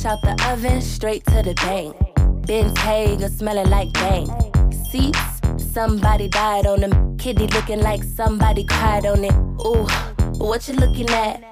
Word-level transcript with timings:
Fresh 0.00 0.12
out 0.12 0.22
the 0.22 0.50
oven, 0.50 0.80
straight 0.80 1.26
to 1.26 1.42
the 1.42 1.52
bank. 1.56 1.94
Ben's 2.46 2.78
Hager 2.78 3.28
smelling 3.28 3.68
like 3.68 3.92
bank. 3.92 4.30
Seats, 4.90 5.18
somebody 5.58 6.26
died 6.26 6.64
on 6.64 6.80
them. 6.80 7.18
Kitty 7.18 7.46
looking 7.48 7.80
like 7.80 8.02
somebody 8.02 8.64
cried 8.64 9.04
on 9.04 9.22
it. 9.22 9.34
Ooh, 9.66 9.86
what 10.38 10.66
you 10.68 10.74
looking 10.74 11.10
at? 11.10 11.42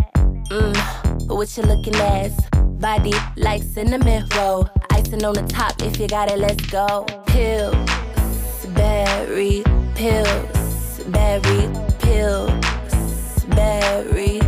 Mmm, 0.48 1.28
what 1.28 1.54
you 1.58 1.62
looking 1.64 1.94
at? 1.96 2.32
Body 2.80 3.12
like 3.36 3.62
cinnamon 3.62 4.26
roll. 4.34 4.66
Icing 4.92 5.24
on 5.24 5.34
the 5.34 5.46
top, 5.46 5.82
if 5.82 6.00
you 6.00 6.08
got 6.08 6.30
it, 6.30 6.38
let's 6.38 6.64
go. 6.70 7.04
Pills, 7.26 7.76
berry, 8.74 9.62
pills, 9.94 11.00
berry, 11.08 11.70
pills, 11.98 13.44
berry. 13.50 14.47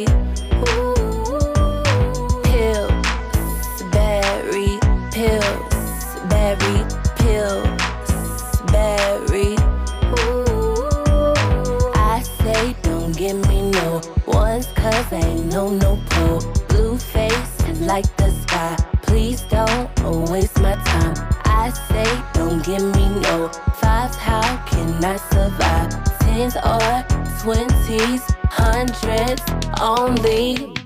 No 15.51 15.69
no 15.69 15.99
pull. 16.09 16.39
Blue 16.69 16.97
face 16.97 17.59
and 17.65 17.85
like 17.85 18.05
the 18.17 18.31
sky. 18.43 18.75
Please 19.01 19.41
don't 19.41 19.89
waste 20.31 20.59
my 20.61 20.75
time. 20.75 21.15
I 21.45 21.71
say 21.89 22.09
don't 22.33 22.63
give 22.63 22.83
me 22.95 23.09
no 23.21 23.49
fives. 23.75 24.15
How 24.15 24.41
can 24.65 25.03
I 25.03 25.17
survive? 25.17 26.19
Tens 26.19 26.55
or 26.55 27.05
twenties, 27.43 28.23
hundreds 28.49 29.43
only. 29.81 30.80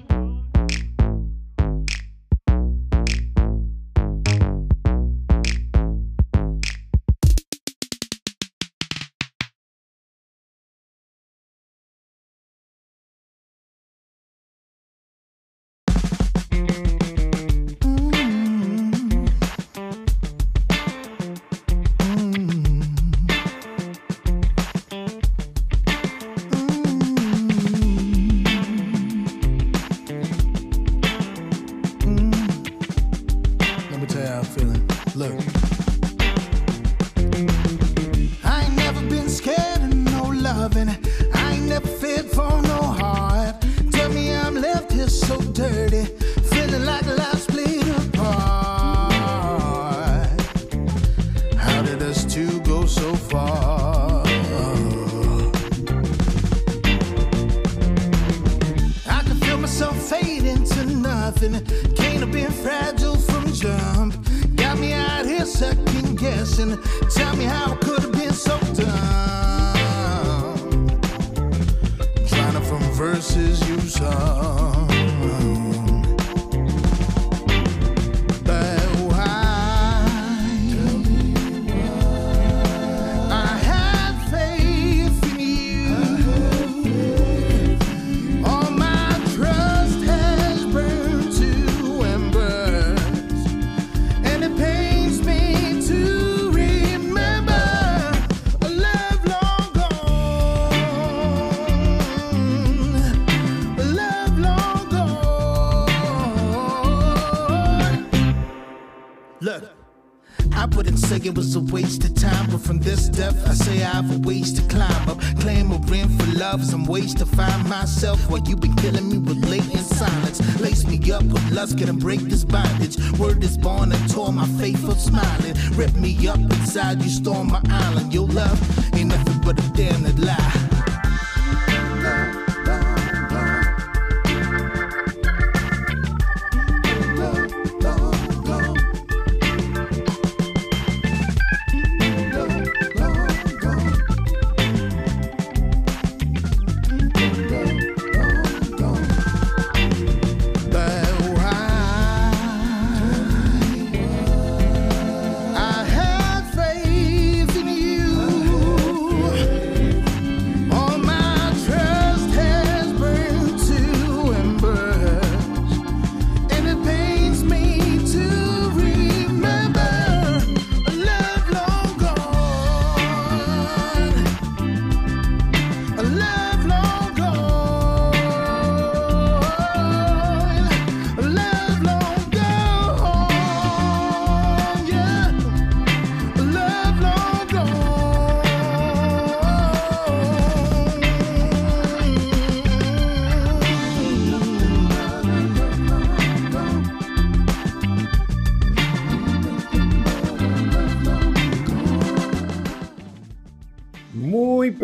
Tore 124.08 124.32
my 124.32 124.48
faith 124.60 124.88
of 124.88 125.00
smiling. 125.00 125.56
Rip 125.74 125.96
me 125.96 126.28
up 126.28 126.40
inside, 126.40 127.02
you 127.02 127.10
storm 127.10 127.48
my 127.48 127.62
island. 127.70 128.14
Your 128.14 128.28
love 128.28 128.60
ain't 128.96 129.10
nothing 129.10 129.42
but 129.42 129.60
a 129.60 129.70
damn 129.74 130.04
lie. 130.18 130.75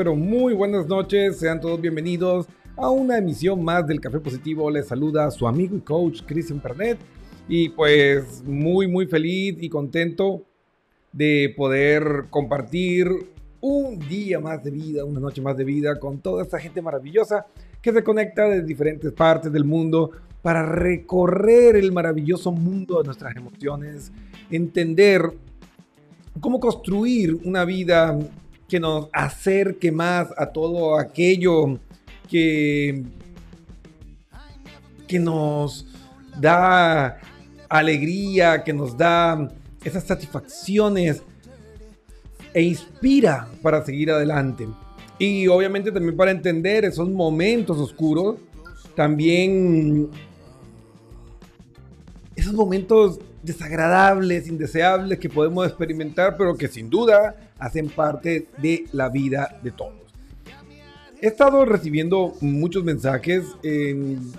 Pero 0.01 0.15
muy 0.15 0.55
buenas 0.55 0.87
noches. 0.87 1.37
Sean 1.37 1.61
todos 1.61 1.79
bienvenidos 1.79 2.47
a 2.75 2.89
una 2.89 3.19
emisión 3.19 3.63
más 3.63 3.85
del 3.85 4.01
Café 4.01 4.19
Positivo. 4.19 4.71
Les 4.71 4.87
saluda 4.87 5.29
su 5.29 5.47
amigo 5.47 5.77
y 5.77 5.81
coach 5.81 6.23
Cristian 6.25 6.59
Pernet. 6.59 6.97
Y 7.47 7.69
pues 7.69 8.43
muy, 8.43 8.87
muy 8.87 9.05
feliz 9.05 9.57
y 9.61 9.69
contento 9.69 10.41
de 11.13 11.53
poder 11.55 12.25
compartir 12.31 13.09
un 13.59 13.99
día 14.09 14.39
más 14.39 14.63
de 14.63 14.71
vida, 14.71 15.05
una 15.05 15.19
noche 15.19 15.39
más 15.39 15.55
de 15.55 15.65
vida 15.65 15.99
con 15.99 16.19
toda 16.19 16.41
esta 16.41 16.57
gente 16.57 16.81
maravillosa 16.81 17.45
que 17.79 17.93
se 17.93 18.03
conecta 18.03 18.49
de 18.49 18.63
diferentes 18.63 19.11
partes 19.11 19.51
del 19.51 19.65
mundo 19.65 20.09
para 20.41 20.65
recorrer 20.65 21.75
el 21.75 21.91
maravilloso 21.91 22.51
mundo 22.51 22.97
de 22.97 23.03
nuestras 23.03 23.35
emociones, 23.35 24.11
entender 24.49 25.31
cómo 26.39 26.59
construir 26.59 27.35
una 27.45 27.65
vida 27.65 28.17
que 28.71 28.79
nos 28.79 29.09
acerque 29.11 29.91
más 29.91 30.29
a 30.37 30.45
todo 30.45 30.97
aquello 30.97 31.77
que, 32.29 33.03
que 35.09 35.19
nos 35.19 35.85
da 36.39 37.19
alegría, 37.67 38.63
que 38.63 38.71
nos 38.71 38.95
da 38.95 39.51
esas 39.83 40.05
satisfacciones 40.05 41.21
e 42.53 42.61
inspira 42.61 43.49
para 43.61 43.83
seguir 43.83 44.09
adelante. 44.09 44.69
Y 45.19 45.49
obviamente 45.49 45.91
también 45.91 46.15
para 46.15 46.31
entender 46.31 46.85
esos 46.85 47.09
momentos 47.09 47.77
oscuros, 47.77 48.37
también 48.95 50.09
esos 52.37 52.53
momentos 52.53 53.19
desagradables, 53.43 54.47
indeseables 54.47 55.19
que 55.19 55.27
podemos 55.27 55.67
experimentar, 55.67 56.37
pero 56.37 56.55
que 56.55 56.69
sin 56.69 56.89
duda 56.89 57.35
hacen 57.61 57.87
parte 57.87 58.49
de 58.57 58.85
la 58.91 59.07
vida 59.09 59.59
de 59.63 59.71
todos. 59.71 59.93
He 61.21 61.27
estado 61.27 61.63
recibiendo 61.63 62.33
muchos 62.41 62.83
mensajes 62.83 63.45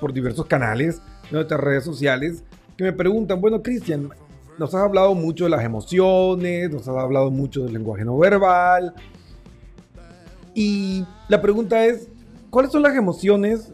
por 0.00 0.12
diversos 0.12 0.46
canales 0.46 1.00
de 1.30 1.36
nuestras 1.36 1.60
redes 1.60 1.84
sociales 1.84 2.42
que 2.76 2.84
me 2.84 2.92
preguntan, 2.92 3.40
bueno, 3.40 3.62
Cristian, 3.62 4.10
nos 4.58 4.74
has 4.74 4.82
hablado 4.82 5.14
mucho 5.14 5.44
de 5.44 5.50
las 5.50 5.64
emociones, 5.64 6.70
nos 6.70 6.82
has 6.88 6.96
hablado 6.96 7.30
mucho 7.30 7.62
del 7.62 7.72
lenguaje 7.72 8.04
no 8.04 8.18
verbal. 8.18 8.92
Y 10.54 11.04
la 11.28 11.40
pregunta 11.40 11.86
es, 11.86 12.08
¿cuáles 12.50 12.72
son 12.72 12.82
las 12.82 12.96
emociones 12.96 13.72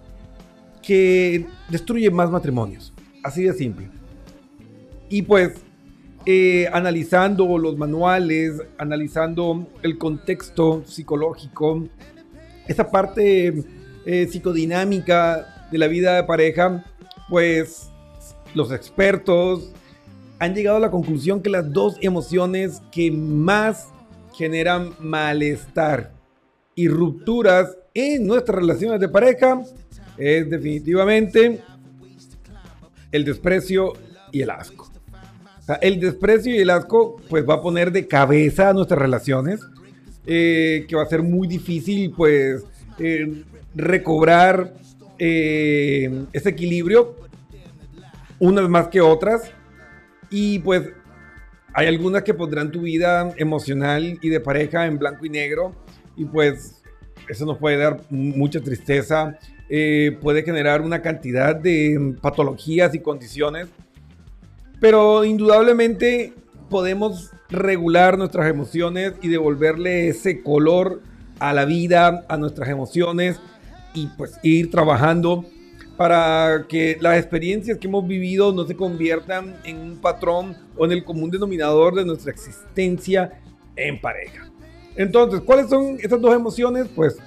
que 0.82 1.46
destruyen 1.70 2.14
más 2.14 2.30
matrimonios? 2.30 2.92
Así 3.24 3.42
de 3.42 3.54
simple. 3.54 3.90
Y 5.08 5.22
pues, 5.22 5.54
eh, 6.30 6.68
analizando 6.74 7.56
los 7.56 7.78
manuales, 7.78 8.60
analizando 8.76 9.66
el 9.82 9.96
contexto 9.96 10.82
psicológico, 10.84 11.88
esa 12.66 12.90
parte 12.90 13.64
eh, 14.04 14.28
psicodinámica 14.30 15.68
de 15.72 15.78
la 15.78 15.86
vida 15.86 16.16
de 16.16 16.24
pareja, 16.24 16.84
pues 17.30 17.88
los 18.52 18.70
expertos, 18.72 19.72
han 20.38 20.54
llegado 20.54 20.76
a 20.76 20.80
la 20.80 20.90
conclusión 20.90 21.40
que 21.40 21.48
las 21.48 21.72
dos 21.72 21.96
emociones 22.02 22.82
que 22.92 23.10
más 23.10 23.88
generan 24.34 24.92
malestar 25.00 26.12
y 26.74 26.88
rupturas 26.88 27.74
en 27.94 28.26
nuestras 28.26 28.58
relaciones 28.58 29.00
de 29.00 29.08
pareja 29.08 29.62
es 30.18 30.50
definitivamente 30.50 31.62
el 33.12 33.24
desprecio 33.24 33.94
y 34.30 34.42
el 34.42 34.50
asco. 34.50 34.97
El 35.76 36.00
desprecio 36.00 36.54
y 36.54 36.58
el 36.58 36.70
asco 36.70 37.16
pues 37.28 37.48
va 37.48 37.54
a 37.54 37.62
poner 37.62 37.92
de 37.92 38.06
cabeza 38.06 38.70
a 38.70 38.72
nuestras 38.72 39.00
relaciones, 39.00 39.60
eh, 40.26 40.86
que 40.88 40.96
va 40.96 41.02
a 41.02 41.06
ser 41.06 41.22
muy 41.22 41.46
difícil 41.46 42.12
pues 42.16 42.64
eh, 42.98 43.44
recobrar 43.74 44.74
eh, 45.18 46.24
ese 46.32 46.50
equilibrio, 46.50 47.16
unas 48.38 48.68
más 48.68 48.88
que 48.88 49.00
otras, 49.00 49.50
y 50.30 50.58
pues 50.60 50.90
hay 51.74 51.86
algunas 51.86 52.22
que 52.22 52.34
pondrán 52.34 52.70
tu 52.70 52.82
vida 52.82 53.32
emocional 53.36 54.18
y 54.20 54.28
de 54.28 54.40
pareja 54.40 54.86
en 54.86 54.98
blanco 54.98 55.24
y 55.26 55.28
negro. 55.28 55.74
Y 56.16 56.24
pues 56.24 56.82
eso 57.28 57.46
nos 57.46 57.58
puede 57.58 57.76
dar 57.76 58.00
mucha 58.10 58.60
tristeza. 58.60 59.38
Puede 60.20 60.42
generar 60.42 60.80
una 60.80 61.00
cantidad 61.00 61.54
de 61.54 62.16
patologías 62.20 62.94
y 62.94 62.98
condiciones. 62.98 63.68
Pero 64.80 65.24
indudablemente 65.24 66.32
podemos 66.68 67.30
regular 67.48 68.18
nuestras 68.18 68.48
emociones 68.48 69.14
y 69.22 69.28
devolverle 69.28 70.08
ese 70.08 70.42
color 70.42 71.02
a 71.38 71.52
la 71.52 71.64
vida, 71.64 72.24
a 72.28 72.36
nuestras 72.36 72.68
emociones 72.68 73.40
y 73.94 74.06
pues 74.16 74.38
ir 74.42 74.70
trabajando 74.70 75.44
para 75.96 76.66
que 76.68 76.96
las 77.00 77.18
experiencias 77.18 77.78
que 77.78 77.88
hemos 77.88 78.06
vivido 78.06 78.52
no 78.52 78.64
se 78.64 78.76
conviertan 78.76 79.56
en 79.64 79.78
un 79.78 79.96
patrón 79.96 80.56
o 80.76 80.84
en 80.84 80.92
el 80.92 81.04
común 81.04 81.30
denominador 81.30 81.94
de 81.94 82.04
nuestra 82.04 82.30
existencia 82.30 83.40
en 83.74 84.00
pareja. 84.00 84.48
Entonces, 84.94 85.40
¿cuáles 85.40 85.68
son 85.68 85.96
estas 86.00 86.20
dos 86.20 86.34
emociones? 86.34 86.86
Pues 86.94 87.18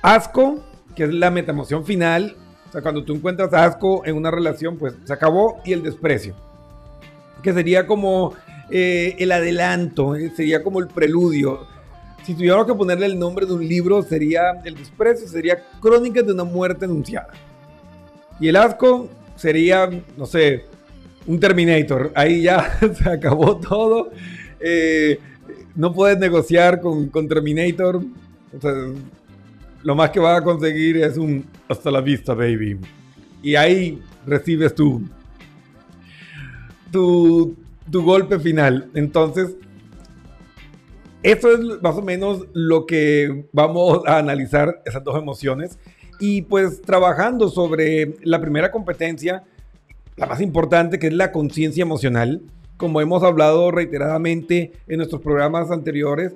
asco, 0.00 0.64
que 0.94 1.04
es 1.04 1.12
la 1.12 1.30
metaemoción 1.30 1.84
final. 1.84 2.36
O 2.72 2.72
sea, 2.72 2.80
cuando 2.80 3.04
tú 3.04 3.14
encuentras 3.14 3.52
asco 3.52 4.02
en 4.06 4.16
una 4.16 4.30
relación, 4.30 4.78
pues 4.78 4.94
se 5.04 5.12
acabó. 5.12 5.60
Y 5.64 5.72
el 5.72 5.82
desprecio, 5.82 6.34
que 7.42 7.52
sería 7.52 7.86
como 7.86 8.32
eh, 8.70 9.14
el 9.18 9.30
adelanto, 9.30 10.16
eh, 10.16 10.32
sería 10.34 10.62
como 10.62 10.80
el 10.80 10.88
preludio 10.88 11.66
si 12.24 12.34
tuviéramos 12.34 12.66
que 12.66 12.74
ponerle 12.74 13.06
el 13.06 13.18
nombre 13.18 13.46
de 13.46 13.52
un 13.52 13.66
libro, 13.66 14.02
sería 14.02 14.52
El 14.64 14.76
desprecio, 14.76 15.26
sería 15.26 15.62
Crónicas 15.80 16.24
de 16.24 16.32
una 16.32 16.44
muerte 16.44 16.84
anunciada. 16.84 17.30
Y 18.38 18.48
el 18.48 18.56
asco 18.56 19.08
sería, 19.36 19.90
no 20.16 20.26
sé, 20.26 20.64
un 21.26 21.40
Terminator. 21.40 22.12
Ahí 22.14 22.42
ya 22.42 22.78
se 23.02 23.08
acabó 23.08 23.56
todo. 23.56 24.10
Eh, 24.60 25.18
no 25.74 25.92
puedes 25.92 26.18
negociar 26.18 26.80
con, 26.80 27.08
con 27.08 27.28
Terminator. 27.28 27.96
O 27.96 28.60
sea, 28.60 28.72
lo 29.82 29.94
más 29.94 30.10
que 30.10 30.20
vas 30.20 30.40
a 30.40 30.44
conseguir 30.44 30.96
es 30.98 31.16
un 31.16 31.44
hasta 31.68 31.90
la 31.90 32.00
vista, 32.00 32.34
baby. 32.34 32.78
Y 33.42 33.56
ahí 33.56 34.00
recibes 34.26 34.74
tu, 34.74 35.02
tu, 36.90 37.56
tu 37.90 38.04
golpe 38.04 38.38
final. 38.38 38.90
Entonces, 38.94 39.56
eso 41.22 41.52
es 41.52 41.82
más 41.82 41.96
o 41.96 42.02
menos 42.02 42.46
lo 42.52 42.86
que 42.86 43.46
vamos 43.52 44.02
a 44.06 44.18
analizar, 44.18 44.82
esas 44.84 45.02
dos 45.04 45.16
emociones. 45.16 45.78
Y 46.20 46.42
pues 46.42 46.82
trabajando 46.82 47.48
sobre 47.48 48.16
la 48.22 48.40
primera 48.40 48.70
competencia, 48.70 49.44
la 50.16 50.26
más 50.26 50.40
importante, 50.40 50.98
que 50.98 51.08
es 51.08 51.12
la 51.12 51.32
conciencia 51.32 51.82
emocional, 51.82 52.42
como 52.76 53.00
hemos 53.00 53.22
hablado 53.22 53.70
reiteradamente 53.70 54.72
en 54.88 54.98
nuestros 54.98 55.20
programas 55.20 55.70
anteriores, 55.70 56.32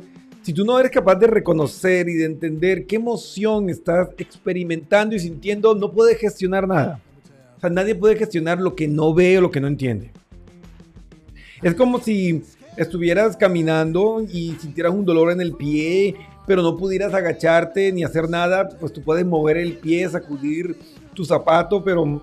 si 0.46 0.52
tú 0.52 0.64
no 0.64 0.78
eres 0.78 0.92
capaz 0.92 1.16
de 1.16 1.26
reconocer 1.26 2.08
y 2.08 2.14
de 2.14 2.24
entender 2.24 2.86
qué 2.86 2.94
emoción 2.94 3.68
estás 3.68 4.10
experimentando 4.16 5.16
y 5.16 5.18
sintiendo, 5.18 5.74
no 5.74 5.90
puedes 5.90 6.18
gestionar 6.18 6.68
nada. 6.68 7.00
O 7.56 7.60
sea, 7.60 7.68
nadie 7.68 7.96
puede 7.96 8.14
gestionar 8.14 8.60
lo 8.60 8.76
que 8.76 8.86
no 8.86 9.12
ve 9.12 9.38
o 9.38 9.40
lo 9.40 9.50
que 9.50 9.60
no 9.60 9.66
entiende. 9.66 10.12
Es 11.60 11.74
como 11.74 11.98
si 11.98 12.44
estuvieras 12.76 13.36
caminando 13.36 14.24
y 14.32 14.52
sintieras 14.60 14.94
un 14.94 15.04
dolor 15.04 15.32
en 15.32 15.40
el 15.40 15.52
pie, 15.52 16.14
pero 16.46 16.62
no 16.62 16.76
pudieras 16.76 17.12
agacharte 17.12 17.90
ni 17.90 18.04
hacer 18.04 18.30
nada, 18.30 18.68
pues 18.68 18.92
tú 18.92 19.02
puedes 19.02 19.26
mover 19.26 19.56
el 19.56 19.72
pie, 19.78 20.08
sacudir 20.08 20.76
tu 21.12 21.24
zapato, 21.24 21.82
pero 21.82 22.22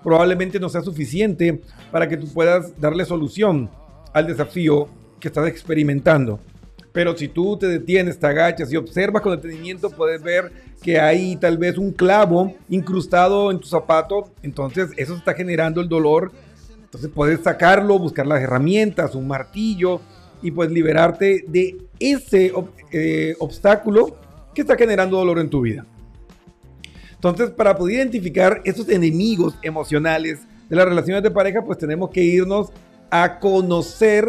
probablemente 0.00 0.60
no 0.60 0.68
sea 0.68 0.82
suficiente 0.82 1.60
para 1.90 2.08
que 2.08 2.16
tú 2.16 2.32
puedas 2.32 2.80
darle 2.80 3.04
solución 3.04 3.68
al 4.12 4.28
desafío 4.28 4.86
que 5.18 5.26
estás 5.26 5.48
experimentando. 5.48 6.38
Pero 6.92 7.16
si 7.16 7.28
tú 7.28 7.56
te 7.56 7.66
detienes, 7.68 8.18
te 8.18 8.26
agachas 8.26 8.72
y 8.72 8.76
observas 8.76 9.22
con 9.22 9.34
detenimiento, 9.34 9.90
puedes 9.90 10.22
ver 10.22 10.52
que 10.82 11.00
hay 11.00 11.36
tal 11.36 11.56
vez 11.56 11.78
un 11.78 11.92
clavo 11.92 12.54
incrustado 12.68 13.50
en 13.50 13.58
tu 13.58 13.66
zapato. 13.66 14.30
Entonces 14.42 14.90
eso 14.96 15.16
está 15.16 15.32
generando 15.32 15.80
el 15.80 15.88
dolor 15.88 16.32
entonces 16.92 17.10
puedes 17.14 17.40
sacarlo, 17.40 17.98
buscar 17.98 18.26
las 18.26 18.42
herramientas, 18.42 19.14
un 19.14 19.26
martillo 19.26 20.02
y 20.42 20.50
pues 20.50 20.70
liberarte 20.70 21.42
de 21.48 21.78
ese 21.98 22.52
eh, 22.92 23.34
obstáculo 23.38 24.18
que 24.54 24.60
está 24.60 24.76
generando 24.76 25.16
dolor 25.16 25.38
en 25.38 25.48
tu 25.48 25.62
vida. 25.62 25.86
Entonces, 27.14 27.48
para 27.48 27.78
poder 27.78 27.96
identificar 27.96 28.60
esos 28.66 28.90
enemigos 28.90 29.54
emocionales 29.62 30.40
de 30.68 30.76
las 30.76 30.84
relaciones 30.84 31.22
de 31.22 31.30
pareja, 31.30 31.64
pues 31.64 31.78
tenemos 31.78 32.10
que 32.10 32.22
irnos 32.22 32.68
a 33.08 33.38
conocer 33.38 34.26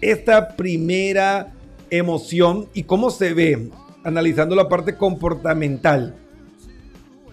esta 0.00 0.56
primera 0.56 1.52
emoción 1.90 2.68
y 2.74 2.84
cómo 2.84 3.10
se 3.10 3.34
ve, 3.34 3.70
analizando 4.04 4.54
la 4.54 4.68
parte 4.68 4.96
comportamental. 4.96 6.16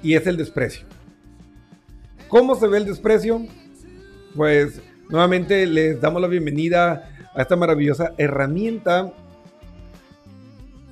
Y 0.02 0.14
es 0.14 0.28
el 0.28 0.38
desprecio. 0.38 0.86
¿Cómo 2.28 2.56
se 2.56 2.68
ve 2.68 2.78
el 2.78 2.86
desprecio? 2.86 3.42
pues 4.36 4.82
nuevamente 5.10 5.66
les 5.66 6.00
damos 6.02 6.22
la 6.22 6.28
bienvenida 6.28 7.10
a 7.34 7.42
esta 7.42 7.56
maravillosa 7.56 8.14
herramienta 8.18 9.14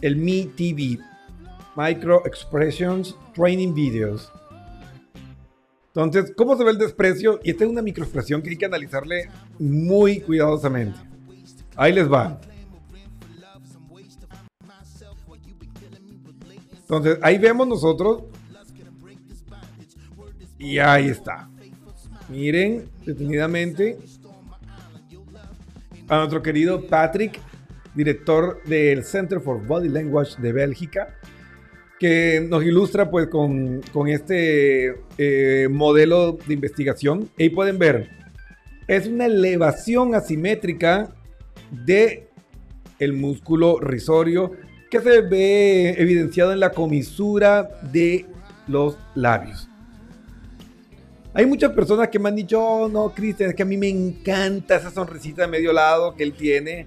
el 0.01 0.17
MeTV, 0.17 1.00
Micro 1.75 2.25
Expressions 2.25 3.15
Training 3.34 3.74
Videos. 3.74 4.32
Entonces, 5.88 6.34
¿cómo 6.36 6.58
se 6.58 6.63
ve 6.63 6.72
el 6.72 6.77
desprecio? 6.77 7.39
Y 7.43 7.51
esta 7.51 7.63
es 7.63 7.70
una 7.70 7.82
microexpresión 7.82 8.41
que 8.41 8.50
hay 8.50 8.58
que 8.58 8.65
analizarle 8.65 9.29
muy 9.60 10.20
cuidadosamente. 10.20 11.00
Ahí 11.75 11.93
les 11.93 12.12
va. 12.12 12.39
Entonces, 16.97 17.19
ahí 17.23 17.38
vemos 17.38 17.67
nosotros. 17.67 18.23
Y 20.59 20.77
ahí 20.77 21.07
está. 21.07 21.50
Miren 22.29 22.85
detenidamente 23.05 23.97
a 26.07 26.17
nuestro 26.17 26.41
querido 26.41 26.88
Patrick, 26.88 27.39
director 27.93 28.63
del 28.65 29.03
Center 29.03 29.39
for 29.39 29.65
Body 29.65 29.89
Language 29.89 30.41
de 30.41 30.53
Bélgica, 30.53 31.19
que 32.00 32.45
nos 32.47 32.63
ilustra 32.63 33.09
pues 33.09 33.27
con, 33.27 33.81
este 34.07 34.95
eh, 35.17 35.67
modelo 35.69 36.38
de 36.45 36.53
investigación. 36.53 37.29
Ahí 37.38 37.50
pueden 37.50 37.77
ver, 37.77 38.09
es 38.88 39.07
una 39.07 39.25
elevación 39.25 40.15
asimétrica 40.15 41.13
de 41.71 42.29
el 43.00 43.13
músculo 43.13 43.79
risorio 43.79 44.51
que 44.93 45.01
se 45.01 45.21
ve 45.21 45.89
evidenciado 45.97 46.53
en 46.53 46.59
la 46.59 46.69
comisura 46.69 47.67
de 47.91 48.27
los 48.67 48.95
labios. 49.15 49.67
Hay 51.33 51.47
muchas 51.47 51.71
personas 51.71 52.09
que 52.09 52.19
me 52.19 52.29
han 52.29 52.35
dicho, 52.35 52.63
oh, 52.63 52.88
no, 52.88 53.09
Cristian, 53.09 53.50
es 53.50 53.55
que 53.55 53.63
a 53.63 53.65
mí 53.65 53.75
me 53.75 53.89
encanta 53.89 54.75
esa 54.75 54.91
sonrisita 54.91 55.41
de 55.41 55.47
medio 55.47 55.73
lado 55.73 56.15
que 56.15 56.21
él 56.21 56.33
tiene. 56.33 56.85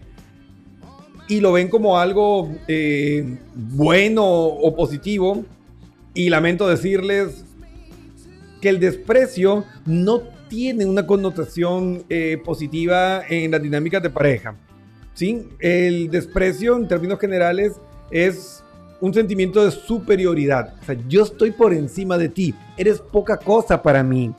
Y 1.27 1.41
lo 1.41 1.51
ven 1.51 1.69
como 1.69 1.99
algo 1.99 2.49
eh, 2.69 3.39
bueno 3.57 4.25
o 4.25 4.77
positivo. 4.77 5.45
Y 6.15 6.29
lamento 6.29 6.69
decirles 6.69 7.45
que 8.61 8.69
el 8.69 8.79
desprecio 8.79 9.65
no 9.85 10.23
tiene 10.49 10.87
una 10.87 11.09
connotación 11.09 12.05
eh, 12.09 12.41
positiva 12.45 13.25
en 13.29 13.51
las 13.51 13.61
dinámicas 13.61 14.01
de 14.01 14.11
pareja. 14.11 14.55
¿sí? 15.13 15.49
El 15.59 16.09
desprecio 16.09 16.77
en 16.77 16.87
términos 16.87 17.19
generales 17.19 17.81
es 18.11 18.63
un 19.01 19.13
sentimiento 19.13 19.65
de 19.65 19.71
superioridad. 19.71 20.75
O 20.81 20.85
sea, 20.85 20.97
yo 21.09 21.25
estoy 21.25 21.51
por 21.51 21.73
encima 21.73 22.17
de 22.19 22.29
ti. 22.29 22.55
Eres 22.77 23.01
poca 23.01 23.37
cosa 23.37 23.83
para 23.83 24.03
mí. 24.03 24.33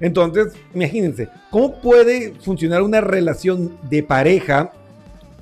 Entonces, 0.00 0.54
imagínense, 0.74 1.28
¿cómo 1.50 1.80
puede 1.80 2.34
funcionar 2.40 2.82
una 2.82 3.00
relación 3.00 3.76
de 3.88 4.02
pareja, 4.02 4.72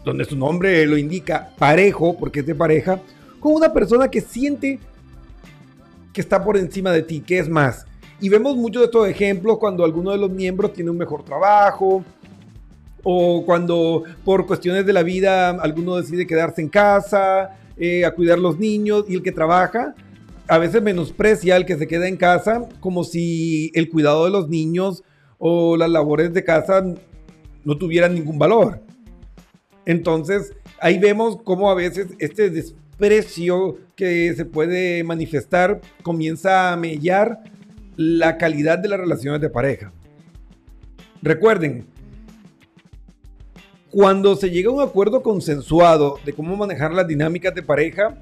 donde 0.04 0.24
su 0.24 0.36
nombre 0.36 0.84
lo 0.86 0.98
indica 0.98 1.50
parejo, 1.58 2.16
porque 2.18 2.40
es 2.40 2.46
de 2.46 2.54
pareja, 2.54 3.00
con 3.38 3.54
una 3.54 3.72
persona 3.72 4.10
que 4.10 4.20
siente 4.20 4.78
que 6.12 6.20
está 6.20 6.44
por 6.44 6.58
encima 6.58 6.92
de 6.92 7.02
ti, 7.02 7.20
que 7.20 7.38
es 7.38 7.48
más? 7.48 7.86
Y 8.20 8.28
vemos 8.28 8.54
muchos 8.54 8.82
de 8.82 8.86
estos 8.86 9.08
ejemplos 9.08 9.56
cuando 9.56 9.82
alguno 9.82 10.10
de 10.10 10.18
los 10.18 10.30
miembros 10.30 10.74
tiene 10.74 10.90
un 10.90 10.98
mejor 10.98 11.22
trabajo, 11.22 12.04
o 13.02 13.44
cuando 13.44 14.04
por 14.24 14.46
cuestiones 14.46 14.86
de 14.86 14.92
la 14.92 15.02
vida 15.02 15.50
alguno 15.50 15.96
decide 15.96 16.26
quedarse 16.26 16.60
en 16.60 16.68
casa, 16.68 17.58
eh, 17.76 18.04
a 18.04 18.12
cuidar 18.12 18.38
los 18.38 18.58
niños 18.58 19.04
y 19.08 19.14
el 19.14 19.22
que 19.22 19.32
trabaja 19.32 19.94
a 20.50 20.58
veces 20.58 20.82
menosprecia 20.82 21.54
al 21.54 21.64
que 21.64 21.78
se 21.78 21.86
queda 21.86 22.08
en 22.08 22.16
casa 22.16 22.68
como 22.80 23.04
si 23.04 23.70
el 23.72 23.88
cuidado 23.88 24.24
de 24.24 24.32
los 24.32 24.48
niños 24.48 25.04
o 25.38 25.76
las 25.76 25.88
labores 25.88 26.34
de 26.34 26.42
casa 26.42 26.84
no 27.64 27.78
tuvieran 27.78 28.14
ningún 28.14 28.36
valor. 28.36 28.80
Entonces, 29.86 30.52
ahí 30.80 30.98
vemos 30.98 31.38
cómo 31.44 31.70
a 31.70 31.74
veces 31.76 32.08
este 32.18 32.50
desprecio 32.50 33.78
que 33.94 34.34
se 34.34 34.44
puede 34.44 35.04
manifestar 35.04 35.80
comienza 36.02 36.72
a 36.72 36.76
mellar 36.76 37.44
la 37.96 38.36
calidad 38.36 38.80
de 38.80 38.88
las 38.88 38.98
relaciones 38.98 39.40
de 39.40 39.50
pareja. 39.50 39.92
Recuerden, 41.22 41.86
cuando 43.90 44.36
se 44.36 44.50
llega 44.50 44.70
a 44.70 44.72
un 44.72 44.82
acuerdo 44.82 45.22
consensuado 45.22 46.18
de 46.24 46.32
cómo 46.32 46.56
manejar 46.56 46.92
las 46.92 47.06
dinámicas 47.06 47.54
de 47.54 47.62
pareja, 47.62 48.16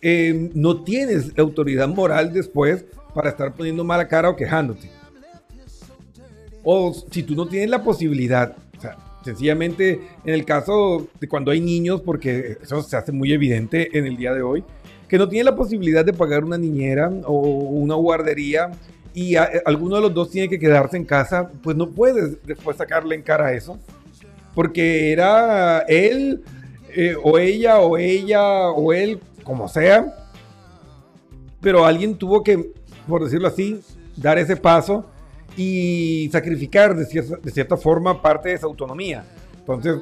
eh, 0.00 0.50
no 0.54 0.84
tienes 0.84 1.36
autoridad 1.36 1.88
moral 1.88 2.32
después 2.32 2.84
para 3.14 3.30
estar 3.30 3.54
poniendo 3.54 3.84
mala 3.84 4.06
cara 4.06 4.30
o 4.30 4.36
quejándote. 4.36 4.90
O 6.62 6.94
si 7.10 7.22
tú 7.22 7.34
no 7.34 7.46
tienes 7.46 7.68
la 7.68 7.82
posibilidad, 7.82 8.56
o 8.76 8.80
sea, 8.80 8.96
sencillamente 9.24 10.00
en 10.24 10.34
el 10.34 10.44
caso 10.44 11.08
de 11.20 11.28
cuando 11.28 11.50
hay 11.50 11.60
niños, 11.60 12.00
porque 12.00 12.58
eso 12.62 12.82
se 12.82 12.96
hace 12.96 13.12
muy 13.12 13.32
evidente 13.32 13.96
en 13.98 14.06
el 14.06 14.16
día 14.16 14.32
de 14.32 14.42
hoy, 14.42 14.64
que 15.08 15.18
no 15.18 15.28
tiene 15.28 15.44
la 15.44 15.56
posibilidad 15.56 16.04
de 16.04 16.12
pagar 16.12 16.44
una 16.44 16.58
niñera 16.58 17.10
o 17.26 17.40
una 17.40 17.94
guardería 17.94 18.70
y 19.12 19.36
alguno 19.36 19.96
de 19.96 20.02
los 20.02 20.14
dos 20.14 20.30
tiene 20.30 20.48
que 20.48 20.58
quedarse 20.58 20.96
en 20.96 21.04
casa, 21.04 21.50
pues 21.62 21.76
no 21.76 21.90
puedes 21.90 22.44
después 22.44 22.76
sacarle 22.76 23.14
en 23.14 23.22
cara 23.22 23.52
eso 23.52 23.78
porque 24.54 25.12
era 25.12 25.80
él 25.88 26.42
eh, 26.96 27.16
o 27.22 27.38
ella 27.38 27.80
o 27.80 27.98
ella 27.98 28.70
o 28.70 28.92
él, 28.92 29.20
como 29.42 29.68
sea, 29.68 30.14
pero 31.60 31.84
alguien 31.84 32.16
tuvo 32.16 32.42
que, 32.44 32.72
por 33.08 33.24
decirlo 33.24 33.48
así, 33.48 33.80
dar 34.16 34.38
ese 34.38 34.56
paso 34.56 35.06
y 35.56 36.28
sacrificar 36.30 36.94
de 36.94 37.04
cierta, 37.50 37.76
forma 37.76 38.20
parte 38.20 38.50
de 38.50 38.54
esa 38.56 38.66
autonomía. 38.66 39.24
Entonces, 39.58 39.96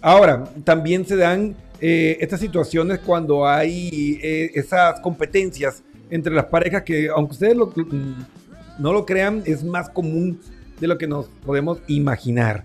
ahora, 0.00 0.44
también 0.64 1.04
se 1.04 1.16
dan 1.16 1.56
eh, 1.80 2.16
estas 2.20 2.40
situaciones 2.40 3.00
cuando 3.00 3.46
hay 3.46 4.18
eh, 4.22 4.52
esas 4.54 5.00
competencias 5.00 5.82
entre 6.10 6.32
las 6.32 6.46
parejas 6.46 6.82
que, 6.82 7.08
aunque 7.08 7.32
ustedes 7.32 7.56
no 8.78 8.92
lo 8.92 9.04
crean, 9.04 9.42
es 9.46 9.64
más 9.64 9.90
común 9.90 10.40
de 10.80 10.86
lo 10.86 10.96
que 10.96 11.06
nos 11.06 11.26
podemos 11.44 11.78
imaginar. 11.86 12.64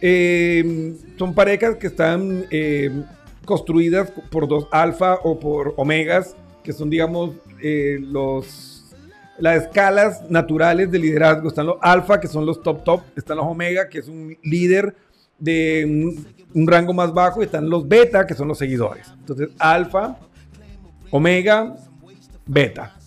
Eh, 0.00 0.94
son 1.18 1.34
parejas 1.34 1.76
que 1.76 1.88
están 1.88 2.46
eh, 2.50 2.90
construidas 3.44 4.10
por 4.30 4.46
dos 4.46 4.68
alfa 4.70 5.14
o 5.24 5.38
por 5.38 5.74
omegas, 5.76 6.36
que 6.62 6.72
son, 6.72 6.90
digamos, 6.90 7.34
eh, 7.62 7.98
los 8.00 8.74
las 9.38 9.62
escalas 9.62 10.28
naturales 10.30 10.90
de 10.90 10.98
liderazgo. 10.98 11.48
Están 11.48 11.66
los 11.66 11.76
alfa, 11.80 12.20
que 12.20 12.26
son 12.26 12.44
los 12.44 12.62
top 12.62 12.84
top. 12.84 13.02
Están 13.16 13.36
los 13.36 13.46
omega, 13.46 13.88
que 13.88 13.98
es 13.98 14.08
un 14.08 14.36
líder 14.42 14.96
de 15.38 16.16
un 16.54 16.66
rango 16.66 16.92
más 16.92 17.14
bajo. 17.14 17.40
Y 17.40 17.44
están 17.44 17.70
los 17.70 17.88
beta, 17.88 18.26
que 18.26 18.34
son 18.34 18.48
los 18.48 18.58
seguidores. 18.58 19.06
Entonces, 19.20 19.50
alfa, 19.58 20.18
omega, 21.10 21.76
beta. 22.46 22.97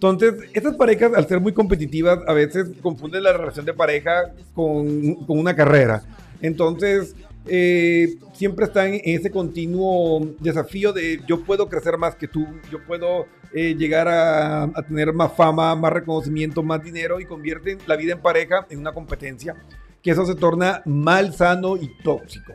Entonces, 0.00 0.48
estas 0.54 0.76
parejas, 0.76 1.12
al 1.14 1.28
ser 1.28 1.40
muy 1.40 1.52
competitivas, 1.52 2.20
a 2.26 2.32
veces 2.32 2.70
confunden 2.80 3.22
la 3.22 3.34
relación 3.34 3.66
de 3.66 3.74
pareja 3.74 4.32
con, 4.54 4.86
una 5.28 5.54
carrera. 5.54 6.02
Entonces, 6.40 7.14
eh, 7.44 8.16
siempre 8.32 8.64
están 8.64 8.94
en 8.94 9.00
ese 9.04 9.30
continuo 9.30 10.26
desafío 10.38 10.94
de 10.94 11.20
yo 11.28 11.44
puedo 11.44 11.68
crecer 11.68 11.98
más 11.98 12.14
que 12.14 12.28
tú, 12.28 12.46
yo 12.72 12.82
puedo 12.86 13.26
eh, 13.52 13.74
llegar 13.76 14.08
a, 14.08 14.62
a, 14.62 14.82
tener 14.88 15.12
más 15.12 15.34
fama, 15.34 15.76
más 15.76 15.92
reconocimiento, 15.92 16.62
más 16.62 16.82
dinero 16.82 17.20
y 17.20 17.26
convierten 17.26 17.76
la 17.86 17.96
vida 17.96 18.14
en 18.14 18.22
pareja 18.22 18.66
en 18.70 18.78
una 18.78 18.94
competencia, 18.94 19.54
que 20.02 20.12
eso 20.12 20.24
se 20.24 20.34
torna 20.34 20.80
mal 20.86 21.34
sano 21.34 21.76
y 21.76 21.90
tóxico. 22.02 22.54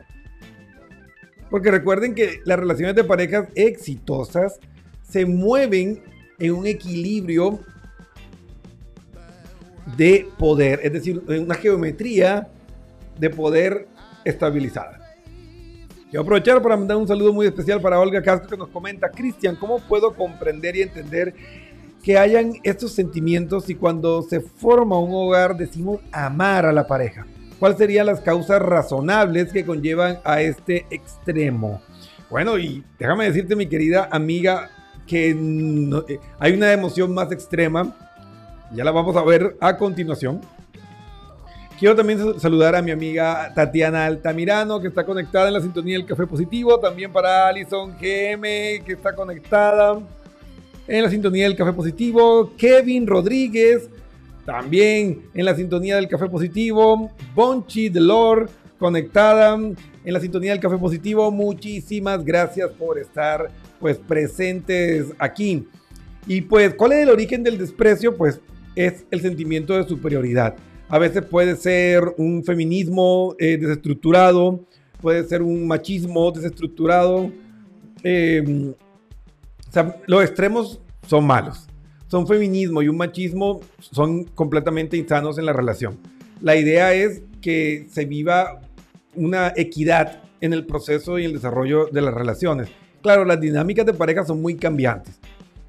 Porque 1.48 1.70
recuerden 1.70 2.12
que 2.12 2.40
las 2.44 2.58
relaciones 2.58 2.96
de 2.96 3.04
parejas 3.04 3.46
exitosas 3.54 4.58
se 5.04 5.24
mueven 5.24 6.02
en 6.38 6.52
un 6.52 6.66
equilibrio 6.66 7.60
de 9.96 10.28
poder, 10.38 10.80
es 10.82 10.92
decir, 10.92 11.22
en 11.28 11.44
una 11.44 11.54
geometría 11.54 12.48
de 13.18 13.30
poder 13.30 13.88
estabilizada. 14.24 15.00
Quiero 16.10 16.22
aprovechar 16.22 16.62
para 16.62 16.76
mandar 16.76 16.96
un 16.96 17.08
saludo 17.08 17.32
muy 17.32 17.46
especial 17.46 17.80
para 17.80 17.98
Olga 17.98 18.22
Casco 18.22 18.48
que 18.48 18.56
nos 18.56 18.68
comenta, 18.68 19.10
Cristian, 19.10 19.56
¿cómo 19.56 19.80
puedo 19.80 20.14
comprender 20.14 20.76
y 20.76 20.82
entender 20.82 21.34
que 22.02 22.18
hayan 22.18 22.54
estos 22.62 22.92
sentimientos 22.92 23.68
y 23.68 23.74
cuando 23.74 24.22
se 24.22 24.40
forma 24.40 24.98
un 24.98 25.12
hogar 25.12 25.56
decimos 25.56 26.00
amar 26.12 26.66
a 26.66 26.72
la 26.72 26.86
pareja? 26.86 27.26
¿Cuáles 27.58 27.78
serían 27.78 28.06
las 28.06 28.20
causas 28.20 28.60
razonables 28.60 29.52
que 29.52 29.64
conllevan 29.64 30.18
a 30.24 30.42
este 30.42 30.86
extremo? 30.90 31.80
Bueno, 32.28 32.58
y 32.58 32.84
déjame 32.98 33.26
decirte, 33.26 33.56
mi 33.56 33.66
querida 33.66 34.08
amiga 34.10 34.70
que 35.06 35.30
eh, 35.30 36.20
hay 36.38 36.52
una 36.52 36.72
emoción 36.72 37.14
más 37.14 37.30
extrema. 37.32 37.94
Ya 38.72 38.84
la 38.84 38.90
vamos 38.90 39.16
a 39.16 39.22
ver 39.22 39.56
a 39.60 39.76
continuación. 39.76 40.40
Quiero 41.78 41.94
también 41.94 42.40
saludar 42.40 42.74
a 42.74 42.80
mi 42.80 42.90
amiga 42.90 43.52
Tatiana 43.54 44.06
Altamirano, 44.06 44.80
que 44.80 44.88
está 44.88 45.04
conectada 45.04 45.48
en 45.48 45.54
la 45.54 45.60
sintonía 45.60 45.98
del 45.98 46.06
Café 46.06 46.26
Positivo. 46.26 46.80
También 46.80 47.12
para 47.12 47.48
Alison 47.48 47.90
GM, 47.90 48.82
que 48.84 48.94
está 48.94 49.14
conectada 49.14 50.00
en 50.88 51.02
la 51.02 51.10
sintonía 51.10 51.44
del 51.44 51.54
Café 51.54 51.74
Positivo. 51.74 52.52
Kevin 52.56 53.06
Rodríguez, 53.06 53.90
también 54.46 55.26
en 55.34 55.44
la 55.44 55.54
sintonía 55.54 55.96
del 55.96 56.08
Café 56.08 56.28
Positivo. 56.30 57.10
Bonchi 57.34 57.90
Delor, 57.90 58.48
conectada 58.78 59.54
en 59.54 60.12
la 60.12 60.20
sintonía 60.20 60.52
del 60.52 60.60
Café 60.60 60.78
Positivo. 60.78 61.30
Muchísimas 61.30 62.24
gracias 62.24 62.70
por 62.70 62.98
estar 62.98 63.50
pues 63.80 63.98
presentes 63.98 65.06
aquí. 65.18 65.66
Y 66.26 66.42
pues, 66.42 66.74
¿cuál 66.74 66.92
es 66.92 66.98
el 67.00 67.10
origen 67.10 67.42
del 67.42 67.58
desprecio? 67.58 68.16
Pues 68.16 68.40
es 68.74 69.04
el 69.10 69.20
sentimiento 69.20 69.74
de 69.74 69.88
superioridad. 69.88 70.56
A 70.88 70.98
veces 70.98 71.24
puede 71.24 71.56
ser 71.56 72.02
un 72.16 72.44
feminismo 72.44 73.34
eh, 73.38 73.56
desestructurado, 73.56 74.64
puede 75.00 75.24
ser 75.24 75.42
un 75.42 75.66
machismo 75.66 76.30
desestructurado. 76.32 77.30
Sea, 78.02 79.96
los 80.06 80.22
extremos 80.22 80.80
son 81.06 81.26
malos. 81.26 81.66
Son 82.08 82.26
feminismo 82.26 82.82
y 82.82 82.88
un 82.88 82.96
machismo 82.96 83.60
son 83.80 84.24
completamente 84.24 84.96
insanos 84.96 85.38
en 85.38 85.46
la 85.46 85.52
relación. 85.52 85.98
La 86.40 86.54
idea 86.54 86.92
es 86.94 87.22
que 87.40 87.86
se 87.90 88.04
viva 88.04 88.60
una 89.14 89.52
equidad 89.56 90.22
en 90.40 90.52
el 90.52 90.66
proceso 90.66 91.18
y 91.18 91.24
el 91.24 91.32
desarrollo 91.32 91.86
de 91.86 92.02
las 92.02 92.14
relaciones. 92.14 92.68
Claro, 93.06 93.24
las 93.24 93.40
dinámicas 93.40 93.86
de 93.86 93.94
pareja 93.94 94.24
son 94.24 94.42
muy 94.42 94.56
cambiantes. 94.56 95.14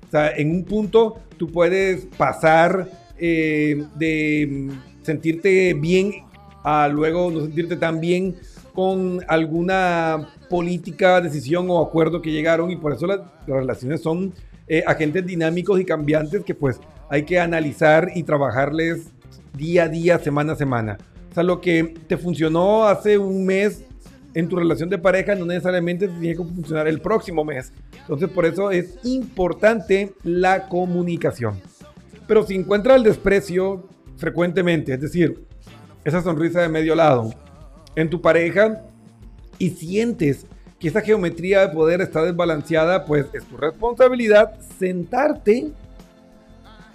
O 0.08 0.10
sea, 0.10 0.32
en 0.36 0.50
un 0.50 0.64
punto 0.64 1.20
tú 1.38 1.52
puedes 1.52 2.06
pasar 2.18 2.90
eh, 3.16 3.86
de 3.94 4.72
sentirte 5.04 5.76
bien 5.76 6.26
a 6.64 6.88
luego 6.88 7.30
no 7.30 7.42
sentirte 7.42 7.76
tan 7.76 8.02
bien 8.02 8.38
con 8.74 9.24
alguna 9.28 10.30
política, 10.50 11.22
decisión 11.22 11.70
o 11.70 11.80
acuerdo 11.80 12.24
que 12.24 12.32
llegaron 12.32 12.72
y 12.72 12.76
por 12.76 12.94
eso 12.94 13.06
las, 13.06 13.20
relaciones 13.46 14.02
son 14.02 14.34
eh, 14.68 14.84
agentes 14.88 15.24
dinámicos 15.24 15.80
y 15.80 15.86
cambiantes 15.86 16.44
que 16.44 16.56
pues 16.56 16.80
hay 17.08 17.22
que 17.22 17.40
analizar 17.40 18.10
y 18.16 18.24
trabajarles 18.24 19.12
día 19.54 19.84
a 19.84 19.90
día, 19.90 20.18
semana 20.18 20.54
a 20.54 20.56
semana. 20.56 20.98
O 21.30 21.34
sea, 21.36 21.44
lo 21.44 21.62
que 21.62 21.94
te 22.08 22.18
funcionó 22.18 22.86
hace 22.86 23.20
un 23.20 23.46
mes 23.46 23.84
en 24.38 24.48
tu 24.48 24.56
relación 24.56 24.88
de 24.88 25.00
pareja 25.00 25.34
no 25.34 25.48
necesariamente 25.48 26.08
tiene 26.08 26.36
que 26.36 26.44
funcionar 26.44 26.88
el 26.88 27.02
próximo 27.02 27.44
mes. 27.44 27.74
Entonces, 28.02 28.30
por 28.30 28.46
eso 28.46 28.70
es 28.70 29.00
importante 29.04 30.14
la 30.24 30.68
comunicación. 30.68 31.60
Pero 32.28 32.46
si 32.46 32.54
encuentra 32.54 32.96
el 32.96 33.02
desprecio 33.02 33.90
frecuentemente, 34.16 34.94
es 34.94 35.02
decir, 35.02 35.44
esa 36.06 36.22
sonrisa 36.22 36.62
de 36.62 36.70
medio 36.70 36.94
lado 36.94 37.34
en 37.96 38.12
tu 38.12 38.22
pareja 38.22 38.84
y 39.58 39.72
sientes 39.72 40.46
que 40.80 40.90
esa 40.90 41.02
geometría 41.02 41.62
de 41.62 41.74
poder 41.74 42.02
está 42.02 42.22
desbalanceada, 42.22 43.06
pues 43.06 43.26
es 43.34 43.44
tu 43.44 43.58
responsabilidad 43.58 44.60
sentarte, 44.78 45.72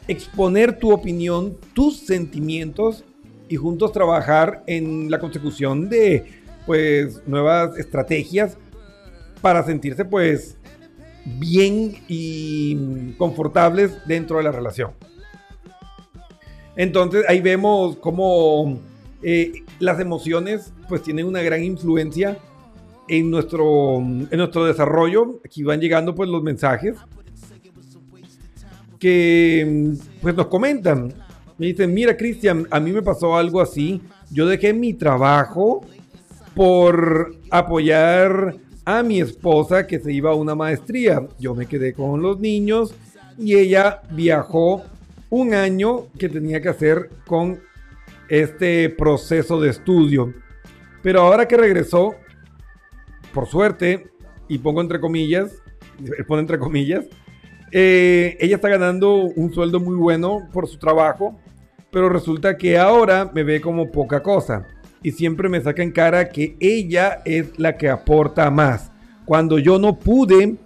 exponer 0.07 0.79
tu 0.79 0.93
opinión, 0.93 1.57
tus 1.75 2.07
sentimientos 2.07 3.05
y 3.49 3.57
juntos 3.57 3.91
trabajar 3.91 4.63
en 4.69 5.11
la 5.11 5.19
consecución 5.19 5.89
de 5.89 6.42
pues 6.67 7.23
nuevas 7.27 7.79
estrategias 7.79 8.57
para 9.41 9.65
sentirse 9.65 10.05
pues 10.05 10.59
bien 11.25 11.97
y 12.09 13.13
confortables 13.13 13.93
dentro 14.07 14.39
de 14.39 14.45
la 14.45 14.53
relación. 14.53 14.93
Entonces 16.77 17.25
ahí 17.29 17.41
vemos 17.41 17.97
cómo 17.97 18.81
eh, 19.23 19.65
las 19.79 20.01
emociones 20.01 20.73
pues 20.89 21.03
tienen 21.03 21.27
una 21.27 21.43
gran 21.43 21.63
influencia 21.63 22.39
en 23.09 23.31
nuestro, 23.31 23.99
en 23.99 24.37
nuestro 24.37 24.65
desarrollo. 24.65 25.41
Aquí 25.45 25.63
van 25.63 25.81
llegando 25.81 26.15
pues 26.15 26.29
los 26.29 26.43
mensajes 26.43 26.97
que 28.99 29.95
pues 30.21 30.35
nos 30.37 30.47
comentan. 30.47 31.13
Me 31.59 31.67
dicen, 31.67 31.93
mira 31.93 32.17
Cristian, 32.17 32.67
a 32.71 32.81
mí 32.81 32.93
me 32.93 33.03
pasó 33.03 33.37
algo 33.37 33.61
así. 33.61 34.01
Yo 34.31 34.47
dejé 34.47 34.73
mi 34.73 34.95
trabajo 34.95 35.85
por 36.55 37.35
apoyar 37.51 38.57
a 38.85 39.03
mi 39.03 39.21
esposa 39.21 39.87
que 39.87 40.01
se 40.01 40.13
iba 40.13 40.31
a 40.31 40.35
una 40.35 40.55
maestría. 40.55 41.27
Yo 41.39 41.55
me 41.55 41.67
quedé 41.67 41.93
con 41.93 42.23
los 42.23 42.41
niños 42.41 42.95
y 43.39 43.57
ella 43.57 44.03
viajó 44.11 44.83
un 45.31 45.55
año 45.55 46.09
que 46.19 46.29
tenía 46.29 46.61
que 46.61 46.69
hacer 46.69 47.11
con 47.27 47.61
este 48.29 48.91
proceso 48.91 49.61
de 49.61 49.71
estudio. 49.71 50.35
Pero 51.03 51.23
ahora 51.23 51.49
que 51.49 51.57
regresó, 51.57 52.15
por 53.33 53.47
suerte, 53.47 54.11
y 54.49 54.59
pongo 54.59 54.81
entre 54.81 55.01
comillas, 55.01 55.63
pone 56.27 56.43
entre 56.43 56.59
comillas, 56.59 57.07
eh, 57.71 58.37
ella 58.41 58.57
está 58.57 58.69
ganando 58.69 59.15
un 59.15 59.53
sueldo 59.55 59.81
muy 59.81 59.97
bueno 59.97 60.49
por 60.53 60.69
su 60.69 60.79
trabajo, 60.79 61.41
pero 61.91 62.09
resulta 62.09 62.57
que 62.57 62.77
ahora 62.77 63.31
me 63.33 63.43
ve 63.45 63.61
como 63.61 63.91
poca 63.91 64.23
cosa 64.23 64.67
y 65.03 65.13
siempre 65.13 65.49
me 65.49 65.61
saca 65.61 65.83
en 65.83 65.93
cara 65.93 66.29
que 66.29 66.57
ella 66.61 67.23
es 67.25 67.59
la 67.59 67.77
que 67.77 67.89
aporta 67.89 68.51
más. 68.51 68.91
Cuando 69.25 69.59
yo 69.59 69.79
no 69.79 69.99
pude 69.99 70.57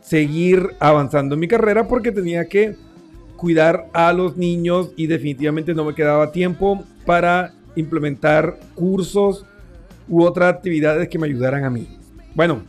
seguir 0.00 0.70
avanzando 0.80 1.34
en 1.34 1.40
mi 1.40 1.48
carrera 1.48 1.86
porque 1.86 2.12
tenía 2.12 2.46
que 2.46 2.76
cuidar 3.36 3.88
a 3.92 4.12
los 4.12 4.36
niños 4.36 4.92
y 4.96 5.06
definitivamente 5.06 5.74
no 5.74 5.84
me 5.84 5.94
quedaba 5.94 6.32
tiempo 6.32 6.84
para 7.06 7.54
implementar 7.76 8.58
cursos 8.74 9.46
u 10.08 10.22
otras 10.22 10.52
actividades 10.52 11.08
que 11.08 11.18
me 11.18 11.26
ayudaran 11.26 11.64
a 11.64 11.70
mí. 11.70 11.86
Bueno, 12.34 12.62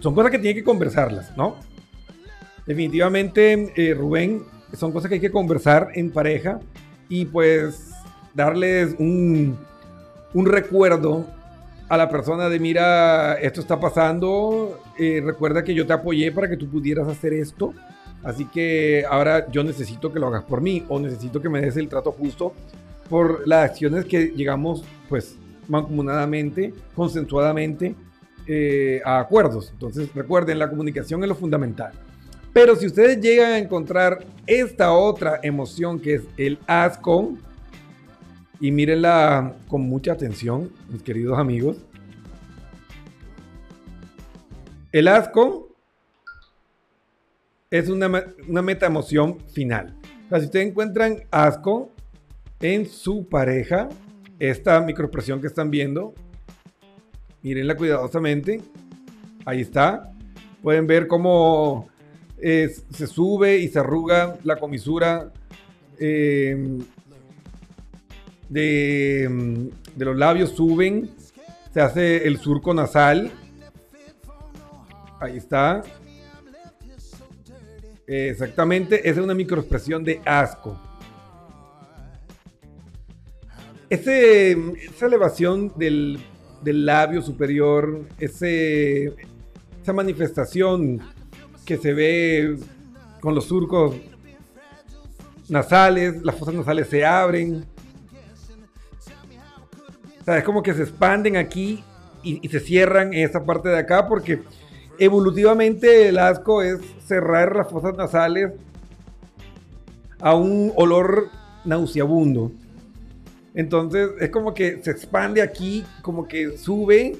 son 0.00 0.14
cosas 0.14 0.30
que 0.30 0.38
tiene 0.38 0.54
que 0.54 0.64
conversarlas, 0.64 1.36
¿no? 1.36 1.56
Definitivamente, 2.66 3.72
eh, 3.76 3.94
Rubén, 3.94 4.42
son 4.72 4.90
cosas 4.90 5.08
que 5.08 5.16
hay 5.16 5.20
que 5.20 5.30
conversar 5.30 5.88
en 5.94 6.10
pareja 6.10 6.60
y 7.08 7.26
pues 7.26 7.90
darles 8.34 8.96
un, 8.98 9.58
un 10.34 10.46
recuerdo 10.46 11.26
a 11.88 11.96
la 11.96 12.08
persona 12.08 12.48
de 12.48 12.58
mira, 12.58 13.34
esto 13.34 13.60
está 13.60 13.80
pasando, 13.80 14.80
eh, 14.98 15.22
recuerda 15.24 15.64
que 15.64 15.74
yo 15.74 15.86
te 15.86 15.92
apoyé 15.92 16.32
para 16.32 16.48
que 16.48 16.56
tú 16.56 16.68
pudieras 16.68 17.08
hacer 17.08 17.32
esto 17.32 17.74
Así 18.24 18.46
que 18.46 19.04
ahora 19.08 19.46
yo 19.50 19.62
necesito 19.62 20.10
que 20.10 20.18
lo 20.18 20.28
hagas 20.28 20.44
por 20.44 20.62
mí 20.62 20.82
o 20.88 20.98
necesito 20.98 21.40
que 21.42 21.50
me 21.50 21.60
des 21.60 21.76
el 21.76 21.88
trato 21.88 22.10
justo 22.10 22.54
por 23.08 23.46
las 23.46 23.70
acciones 23.70 24.06
que 24.06 24.28
llegamos 24.28 24.82
pues 25.10 25.36
mancomunadamente, 25.68 26.72
consensuadamente 26.96 27.94
eh, 28.46 29.02
a 29.04 29.20
acuerdos. 29.20 29.70
Entonces 29.72 30.08
recuerden, 30.14 30.58
la 30.58 30.70
comunicación 30.70 31.22
es 31.22 31.28
lo 31.28 31.34
fundamental. 31.34 31.92
Pero 32.54 32.76
si 32.76 32.86
ustedes 32.86 33.20
llegan 33.20 33.52
a 33.52 33.58
encontrar 33.58 34.24
esta 34.46 34.92
otra 34.92 35.40
emoción 35.42 36.00
que 36.00 36.14
es 36.14 36.22
el 36.38 36.58
asco, 36.66 37.34
y 38.64 38.72
mírenla 38.72 39.56
con 39.68 39.82
mucha 39.82 40.12
atención, 40.12 40.72
mis 40.88 41.02
queridos 41.02 41.38
amigos, 41.38 41.76
el 44.90 45.06
asco 45.06 45.68
es 47.70 47.90
una, 47.90 48.24
una 48.48 48.62
meta 48.62 48.86
emoción 48.86 49.38
final. 49.52 49.94
O 50.24 50.28
sea, 50.30 50.38
si 50.40 50.46
ustedes 50.46 50.68
encuentran 50.68 51.24
asco 51.30 51.92
en 52.58 52.86
su 52.86 53.28
pareja, 53.28 53.90
esta 54.38 54.80
microexpresión 54.80 55.42
que 55.42 55.48
están 55.48 55.70
viendo, 55.70 56.14
mírenla 57.42 57.76
cuidadosamente. 57.76 58.62
Ahí 59.44 59.60
está. 59.60 60.10
Pueden 60.62 60.86
ver 60.86 61.06
cómo 61.06 61.90
eh, 62.38 62.74
se 62.88 63.06
sube 63.06 63.58
y 63.58 63.68
se 63.68 63.80
arruga 63.80 64.38
la 64.42 64.56
comisura 64.56 65.34
em, 65.98 66.78
de, 68.48 69.70
de 69.94 70.04
los 70.04 70.16
labios, 70.16 70.50
suben. 70.50 71.10
Se 71.72 71.80
hace 71.80 72.26
el 72.26 72.38
surco 72.38 72.72
nasal. 72.72 73.30
Ahí 75.20 75.36
está. 75.36 75.82
Exactamente, 78.06 79.00
esa 79.08 79.20
es 79.20 79.24
una 79.24 79.34
microexpresión 79.34 80.04
de 80.04 80.20
asco. 80.24 80.78
esa 83.88 85.06
elevación 85.06 85.72
del, 85.76 86.18
labio 86.64 87.22
superior, 87.22 88.02
ese, 88.18 89.14
esa 89.82 89.92
manifestación 89.92 91.00
que 91.64 91.76
se 91.76 91.94
ve 91.94 92.56
con 93.20 93.34
los 93.34 93.44
surcos 93.46 93.94
nasales, 95.48 96.22
las 96.22 96.36
fosas 96.36 96.54
nasales 96.54 96.88
se 96.88 97.04
abren. 97.04 97.64
Es 100.26 100.44
como 100.44 100.62
que 100.62 100.74
se 100.74 100.82
expanden 100.82 101.36
aquí 101.36 101.84
y, 102.22 102.48
se 102.48 102.60
cierran 102.60 103.12
en 103.12 103.24
esta 103.24 103.44
parte 103.44 103.68
de 103.68 103.78
acá 103.78 104.08
porque 104.08 104.42
Evolutivamente 104.98 106.08
el 106.08 106.18
asco 106.18 106.62
es 106.62 106.78
cerrar 107.04 107.56
las 107.56 107.68
fosas 107.68 107.96
nasales 107.96 108.52
a 110.20 110.34
un 110.34 110.72
olor 110.76 111.30
nauseabundo. 111.64 112.52
Entonces 113.54 114.10
es 114.20 114.30
como 114.30 114.54
que 114.54 114.80
se 114.82 114.92
expande 114.92 115.42
aquí, 115.42 115.84
como 116.02 116.28
que 116.28 116.56
sube, 116.56 117.16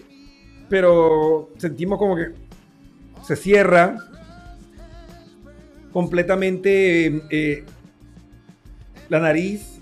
pero 0.68 1.50
sentimos 1.58 1.98
como 1.98 2.16
que 2.16 2.32
se 3.24 3.34
cierra 3.34 3.96
completamente 5.92 7.22
eh, 7.30 7.64
la 9.08 9.18
nariz. 9.18 9.73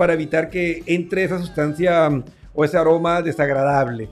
Para 0.00 0.14
evitar 0.14 0.48
que 0.48 0.82
entre 0.86 1.24
esa 1.24 1.38
sustancia 1.38 2.08
o 2.54 2.64
ese 2.64 2.78
aroma 2.78 3.20
desagradable. 3.20 4.08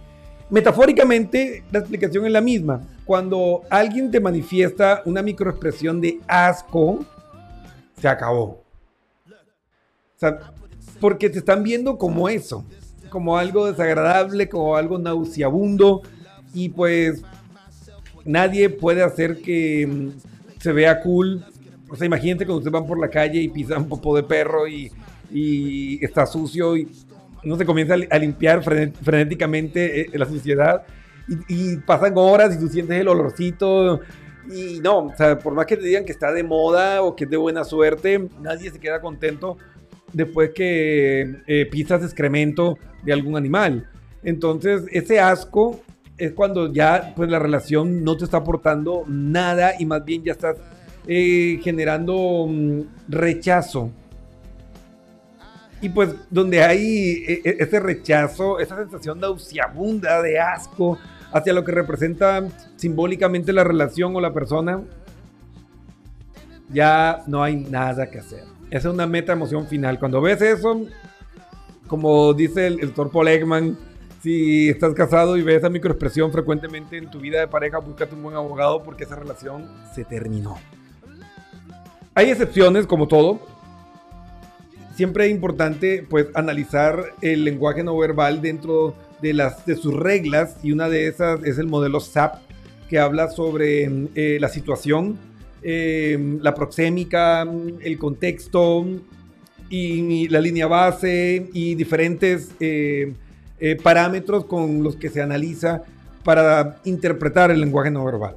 Metafóricamente, 0.51 1.65
la 1.71 1.79
explicación 1.79 2.27
es 2.27 2.33
la 2.33 2.43
misma. 2.43 2.83
Cuando 3.07 3.63
alguien 3.71 4.11
te 4.11 4.21
manifiesta 4.21 5.01
una 5.07 5.23
microexpresión 5.23 5.99
de 6.03 6.21
asco, 6.29 7.07
se 7.99 8.07
acabó. 8.07 8.63
O 9.31 10.19
sea, 10.19 10.39
porque 11.01 11.31
te 11.31 11.39
están 11.39 11.63
viendo 11.63 11.97
como 11.97 12.29
eso, 12.29 12.67
como 13.09 13.39
algo 13.39 13.65
desagradable, 13.65 14.47
como 14.47 14.77
algo 14.77 14.99
nauseabundo, 14.99 16.03
y 16.53 16.69
pues 16.69 17.23
nadie 18.27 18.69
puede 18.69 19.03
hacer 19.03 19.41
que 19.41 19.87
mm, 19.87 20.61
se 20.61 20.71
vea 20.71 21.01
cool. 21.01 21.47
O 21.89 21.97
sea, 21.97 22.05
imagínate 22.05 22.45
cuando 22.45 22.59
ustedes 22.59 22.75
van 22.75 22.87
por 22.87 23.01
la 23.01 23.09
calle 23.09 23.41
y 23.41 23.49
pisan 23.49 23.89
popo 23.89 24.15
de 24.15 24.23
perro 24.23 24.69
y, 24.69 24.93
y 25.31 26.05
está 26.05 26.27
sucio 26.27 26.77
y 26.77 26.89
no 27.45 27.57
se 27.57 27.65
comienza 27.65 27.95
a 28.11 28.19
limpiar 28.19 28.63
frenéticamente 28.63 30.01
eh, 30.01 30.11
la 30.15 30.27
suciedad 30.27 30.83
y, 31.49 31.77
pasan 31.79 32.15
horas 32.17 32.55
y 32.55 32.59
tú 32.59 32.69
sientes 32.69 32.99
el 32.99 33.09
olorcito. 33.09 34.01
Y 34.51 34.81
no, 34.81 34.99
o 35.07 35.17
sea, 35.17 35.39
por 35.39 35.53
más 35.53 35.67
que 35.67 35.77
te 35.77 35.85
digan 35.85 36.05
que 36.05 36.13
está 36.13 36.33
de 36.33 36.43
moda 36.43 37.03
o 37.03 37.15
que 37.15 37.25
es 37.25 37.31
de 37.31 37.37
buena 37.37 37.65
suerte, 37.65 38.29
nadie 38.41 38.71
se 38.71 38.79
queda 38.79 39.01
contento 39.01 39.59
después 40.13 40.51
que 40.55 41.43
eh, 41.47 41.67
pisas 41.71 42.03
excremento 42.03 42.79
de 43.03 43.13
algún 43.13 43.37
animal. 43.37 43.91
Entonces, 44.23 44.85
ese 44.91 45.21
asco 45.21 45.83
es 46.17 46.33
cuando 46.33 46.73
ya 46.73 47.13
pues 47.15 47.31
la 47.31 47.39
relación 47.39 48.03
no 48.03 48.17
te 48.17 48.25
está 48.25 48.39
aportando 48.39 49.05
nada 49.07 49.75
y 49.79 49.85
más 49.85 50.05
bien 50.05 50.25
ya 50.25 50.33
estás 50.33 50.57
eh, 51.07 51.61
generando 51.63 52.47
mm, 52.49 52.81
rechazo 53.09 53.93
y 55.81 55.89
pues 55.89 56.15
donde 56.31 56.63
hay 56.63 57.25
e, 57.27 57.43
e, 57.45 57.57
ese 57.61 57.81
rechazo, 57.81 58.59
esa 58.59 58.77
sensación 58.77 59.21
nauseabunda, 59.21 60.23
de 60.23 60.39
asco 60.39 60.99
hacia 61.33 61.53
lo 61.53 61.65
que 61.65 61.73
representa 61.73 62.47
simbólicamente 62.77 63.53
la 63.53 63.65
relación 63.65 64.15
o 64.17 64.21
la 64.21 64.33
persona, 64.33 64.83
ya 66.71 67.23
no 67.27 67.43
hay 67.43 67.57
nada 67.57 68.11
que 68.11 68.19
hacer. 68.19 68.45
Esa 68.71 68.89
es 68.89 68.95
una 68.95 69.07
meta 69.07 69.33
emoción 69.33 69.67
final. 69.67 69.99
Cuando 69.99 70.21
ves 70.21 70.43
eso, 70.43 70.87
como 71.87 72.35
dice 72.35 72.67
el, 72.67 72.81
el 72.81 72.89
doctor 72.89 73.11
Paul 73.11 73.29
Ekman, 73.29 73.79
si 74.23 74.69
estás 74.69 74.95
casado 74.95 75.37
y 75.37 75.43
ves 75.43 75.59
esa 75.59 75.71
microexpresión 75.71 76.33
frecuentemente 76.33 76.99
en 76.99 77.11
tu 77.11 77.21
vida 77.21 77.41
de 77.41 77.49
pareja, 77.49 77.79
búscate 77.79 78.15
un 78.15 78.23
buen 78.23 78.37
abogado 78.37 78.83
porque 78.83 79.05
esa 79.05 79.17
relación 79.17 79.67
se 79.95 80.05
terminó. 80.05 80.57
Hay 82.15 82.31
excepciones, 82.31 82.87
como 82.87 83.07
todo, 83.07 83.39
siempre 84.99 85.27
es 85.27 85.31
importante 85.31 86.05
pues 86.11 86.27
analizar 86.35 87.15
el 87.23 87.45
lenguaje 87.45 87.85
no 87.85 87.97
verbal 87.97 88.43
dentro 88.43 88.97
de, 89.23 89.33
las, 89.33 89.65
de 89.65 89.77
sus 89.77 89.95
reglas 89.95 90.57
y 90.61 90.73
una 90.73 90.89
de 90.89 91.07
esas 91.07 91.41
es 91.45 91.57
el 91.59 91.69
modelo 91.69 92.01
SAP 92.01 92.41
que 92.91 92.99
habla 92.99 93.31
sobre 93.31 93.89
eh, 94.17 94.39
la 94.41 94.49
situación, 94.49 95.17
em, 95.63 96.41
la 96.43 96.53
proxémica, 96.53 97.47
el 97.81 97.97
contexto 97.97 98.85
y, 99.71 100.27
la 100.31 100.41
línea 100.41 100.67
base 100.67 101.49
y 101.53 101.77
diferentes 101.77 102.51
eh, 102.59 103.13
eh, 103.61 103.77
parámetros 103.81 104.47
con 104.47 104.83
los 104.83 104.97
que 104.97 105.11
se 105.11 105.23
analiza 105.23 105.85
para 106.25 106.81
interpretar 106.85 107.53
el 107.53 107.61
lenguaje 107.61 107.93
no 107.93 108.05
verbal. 108.05 108.35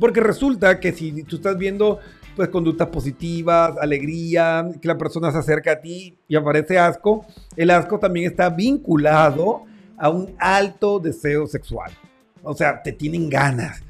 Porque 0.00 0.20
resulta 0.20 0.80
que 0.80 0.92
si 0.92 1.24
tú 1.24 1.36
estás 1.36 1.58
viendo 1.58 1.98
pues 2.38 2.50
conductas 2.50 2.86
positivas, 2.86 3.76
alegría, 3.80 4.64
que 4.80 4.86
la 4.86 4.96
persona 4.96 5.32
se 5.32 5.38
acerca 5.38 5.72
a 5.72 5.80
ti 5.80 6.16
y 6.28 6.36
aparece 6.36 6.78
asco, 6.78 7.26
el 7.56 7.68
asco 7.68 7.98
también 7.98 8.30
está 8.30 8.48
vinculado 8.48 9.64
a 9.96 10.08
un 10.08 10.36
alto 10.38 11.00
deseo 11.00 11.48
sexual. 11.48 11.90
O 12.44 12.54
sea, 12.54 12.80
te 12.80 12.92
tienen 12.92 13.28
ganas. 13.28 13.82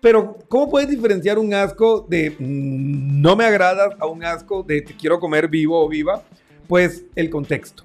Pero, 0.00 0.38
¿cómo 0.48 0.68
puedes 0.68 0.90
diferenciar 0.90 1.38
un 1.38 1.54
asco 1.54 2.04
de 2.10 2.30
mm, 2.30 3.22
no 3.22 3.36
me 3.36 3.44
agradas 3.44 3.94
a 4.00 4.06
un 4.06 4.24
asco 4.24 4.64
de 4.64 4.82
te 4.82 4.96
quiero 4.96 5.20
comer 5.20 5.46
vivo 5.46 5.84
o 5.84 5.88
viva? 5.88 6.24
Pues 6.66 7.04
el 7.14 7.30
contexto 7.30 7.84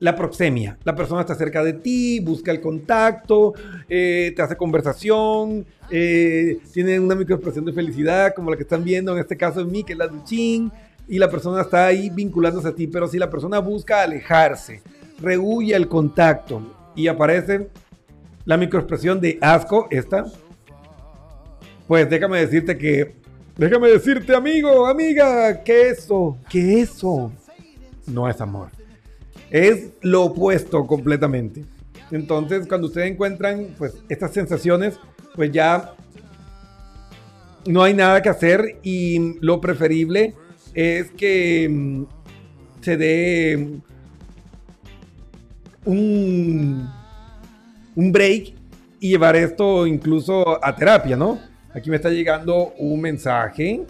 la 0.00 0.14
proxemia. 0.14 0.78
La 0.84 0.94
persona 0.94 1.22
está 1.22 1.34
cerca 1.34 1.62
de 1.62 1.74
ti, 1.74 2.20
busca 2.20 2.50
el 2.50 2.60
contacto, 2.60 3.54
eh, 3.88 4.32
te 4.34 4.42
hace 4.42 4.56
conversación, 4.56 5.66
eh, 5.90 6.58
tiene 6.72 7.00
una 7.00 7.14
microexpresión 7.14 7.64
de 7.64 7.72
felicidad, 7.72 8.34
como 8.34 8.50
la 8.50 8.56
que 8.56 8.62
están 8.62 8.84
viendo 8.84 9.12
en 9.12 9.18
este 9.18 9.36
caso 9.36 9.60
en 9.60 9.70
mí, 9.70 9.84
que 9.84 9.92
es 9.92 9.98
la 9.98 10.06
duchín, 10.06 10.70
y 11.08 11.18
la 11.18 11.30
persona 11.30 11.62
está 11.62 11.86
ahí 11.86 12.10
vinculándose 12.10 12.68
a 12.68 12.74
ti. 12.74 12.86
Pero 12.86 13.08
si 13.08 13.18
la 13.18 13.30
persona 13.30 13.58
busca 13.58 14.02
alejarse, 14.02 14.82
rehuye 15.20 15.74
el 15.74 15.88
contacto 15.88 16.62
y 16.94 17.08
aparece 17.08 17.68
la 18.44 18.56
microexpresión 18.56 19.20
de 19.20 19.38
asco, 19.40 19.88
esta, 19.90 20.26
pues 21.86 22.08
déjame 22.08 22.40
decirte 22.40 22.76
que, 22.78 23.14
déjame 23.56 23.88
decirte, 23.88 24.34
amigo, 24.34 24.86
amiga, 24.86 25.62
que 25.64 25.90
eso, 25.90 26.36
que 26.48 26.80
eso 26.80 27.32
no 28.06 28.28
es 28.28 28.40
amor 28.40 28.77
es 29.50 29.90
lo 30.02 30.24
opuesto 30.24 30.86
completamente. 30.86 31.64
Entonces, 32.10 32.66
cuando 32.66 32.86
ustedes 32.86 33.10
encuentran 33.10 33.74
pues 33.76 33.94
estas 34.08 34.32
sensaciones, 34.32 34.98
pues 35.34 35.52
ya 35.52 35.94
no 37.66 37.82
hay 37.82 37.94
nada 37.94 38.22
que 38.22 38.28
hacer 38.28 38.78
y 38.82 39.38
lo 39.40 39.60
preferible 39.60 40.34
es 40.74 41.10
que 41.10 41.68
mm, 41.68 42.04
se 42.80 42.96
dé 42.96 43.80
un, 45.84 46.88
un 47.94 48.12
break 48.12 48.54
y 49.00 49.10
llevar 49.10 49.36
esto 49.36 49.86
incluso 49.86 50.64
a 50.64 50.74
terapia, 50.74 51.16
¿no? 51.16 51.38
Aquí 51.74 51.90
me 51.90 51.96
está 51.96 52.10
llegando 52.10 52.72
un 52.78 53.00
mensaje. 53.00 53.82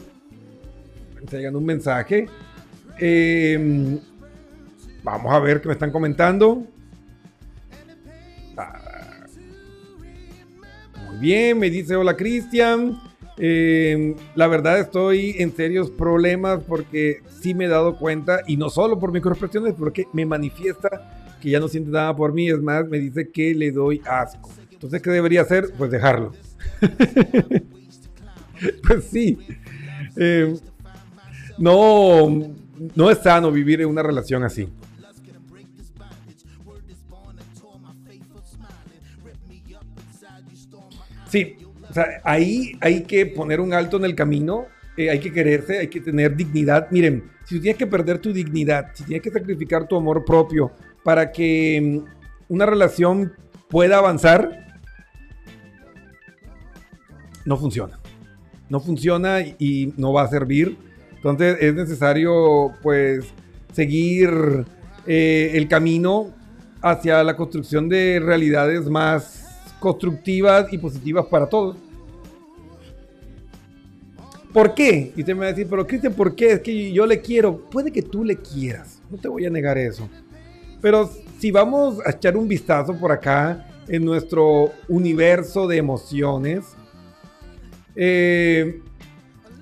Me 1.14 1.20
está 1.24 1.36
llegando 1.36 1.58
un 1.58 1.64
mensaje. 1.64 2.26
Eh, 2.98 3.98
Vamos 5.10 5.32
a 5.32 5.38
ver 5.38 5.62
qué 5.62 5.68
me 5.68 5.72
están 5.72 5.90
comentando. 5.90 6.66
Ah. 8.58 8.78
Muy 11.06 11.16
bien, 11.16 11.58
me 11.58 11.70
dice 11.70 11.96
hola 11.96 12.14
Cristian. 12.14 13.00
Em, 13.38 14.16
la 14.34 14.48
verdad 14.48 14.78
estoy 14.78 15.36
en 15.38 15.56
serios 15.56 15.90
problemas 15.90 16.62
porque 16.62 17.22
sí 17.40 17.54
me 17.54 17.64
he 17.64 17.68
dado 17.68 17.96
cuenta, 17.96 18.40
y 18.46 18.58
no 18.58 18.68
solo 18.68 18.98
por 18.98 19.10
microexpresiones, 19.10 19.74
porque 19.78 20.04
me 20.12 20.26
manifiesta 20.26 21.38
que 21.40 21.50
ya 21.50 21.60
no 21.60 21.68
siente 21.68 21.90
nada 21.90 22.14
por 22.14 22.34
mí, 22.34 22.50
es 22.50 22.60
más, 22.60 22.86
me 22.86 22.98
dice 22.98 23.30
que 23.30 23.54
le 23.54 23.72
doy 23.72 24.02
asco. 24.04 24.50
Entonces, 24.70 25.00
¿qué 25.00 25.10
debería 25.10 25.40
hacer? 25.40 25.72
Pues 25.78 25.90
dejarlo. 25.90 26.32
pues 28.86 29.04
sí. 29.04 29.38
Em, 30.16 30.58
no, 31.56 32.54
no 32.94 33.10
es 33.10 33.18
sano 33.18 33.50
vivir 33.50 33.80
en 33.80 33.88
una 33.88 34.02
relación 34.02 34.44
así. 34.44 34.68
Sí, 41.28 41.56
o 41.88 41.92
sea, 41.92 42.06
ahí 42.24 42.72
hay 42.80 43.02
que 43.02 43.26
poner 43.26 43.60
un 43.60 43.72
alto 43.72 43.96
en 43.96 44.04
el 44.04 44.14
camino, 44.14 44.66
eh, 44.96 45.10
hay 45.10 45.20
que 45.20 45.32
quererse, 45.32 45.78
hay 45.78 45.88
que 45.88 46.00
tener 46.00 46.36
dignidad. 46.36 46.88
Miren, 46.90 47.24
si 47.44 47.56
tú 47.56 47.62
tienes 47.62 47.78
que 47.78 47.86
perder 47.86 48.18
tu 48.18 48.32
dignidad, 48.32 48.90
si 48.94 49.04
tienes 49.04 49.22
que 49.22 49.30
sacrificar 49.30 49.86
tu 49.86 49.96
amor 49.96 50.24
propio 50.24 50.72
para 51.04 51.30
que 51.30 51.80
mm, 51.80 52.52
una 52.52 52.66
relación 52.66 53.32
pueda 53.68 53.98
avanzar, 53.98 54.66
no 57.44 57.56
funciona. 57.56 57.98
No 58.68 58.80
funciona 58.80 59.40
y 59.40 59.94
no 59.96 60.12
va 60.12 60.24
a 60.24 60.28
servir. 60.28 60.76
Entonces 61.16 61.56
es 61.60 61.74
necesario 61.74 62.74
pues 62.82 63.24
seguir 63.72 64.66
eh, 65.06 65.52
el 65.54 65.68
camino 65.68 66.34
hacia 66.82 67.24
la 67.24 67.36
construcción 67.36 67.88
de 67.88 68.20
realidades 68.22 68.88
más 68.88 69.37
constructivas 69.80 70.72
y 70.72 70.78
positivas 70.78 71.26
para 71.26 71.46
todos. 71.46 71.76
¿Por 74.52 74.74
qué? 74.74 75.12
Y 75.14 75.20
usted 75.20 75.34
me 75.34 75.40
va 75.40 75.46
a 75.46 75.48
decir, 75.48 75.66
pero 75.68 75.86
Cristian, 75.86 76.14
¿por 76.14 76.34
qué? 76.34 76.52
Es 76.52 76.60
que 76.60 76.90
yo 76.92 77.06
le 77.06 77.20
quiero. 77.20 77.58
Puede 77.58 77.92
que 77.92 78.02
tú 78.02 78.24
le 78.24 78.36
quieras, 78.36 79.00
no 79.10 79.18
te 79.18 79.28
voy 79.28 79.46
a 79.46 79.50
negar 79.50 79.76
eso. 79.78 80.08
Pero 80.80 81.10
si 81.38 81.50
vamos 81.50 81.98
a 82.06 82.10
echar 82.10 82.36
un 82.36 82.48
vistazo 82.48 82.96
por 82.98 83.12
acá 83.12 83.66
en 83.86 84.04
nuestro 84.04 84.72
universo 84.88 85.66
de 85.66 85.76
emociones, 85.76 86.64
eh, 87.94 88.80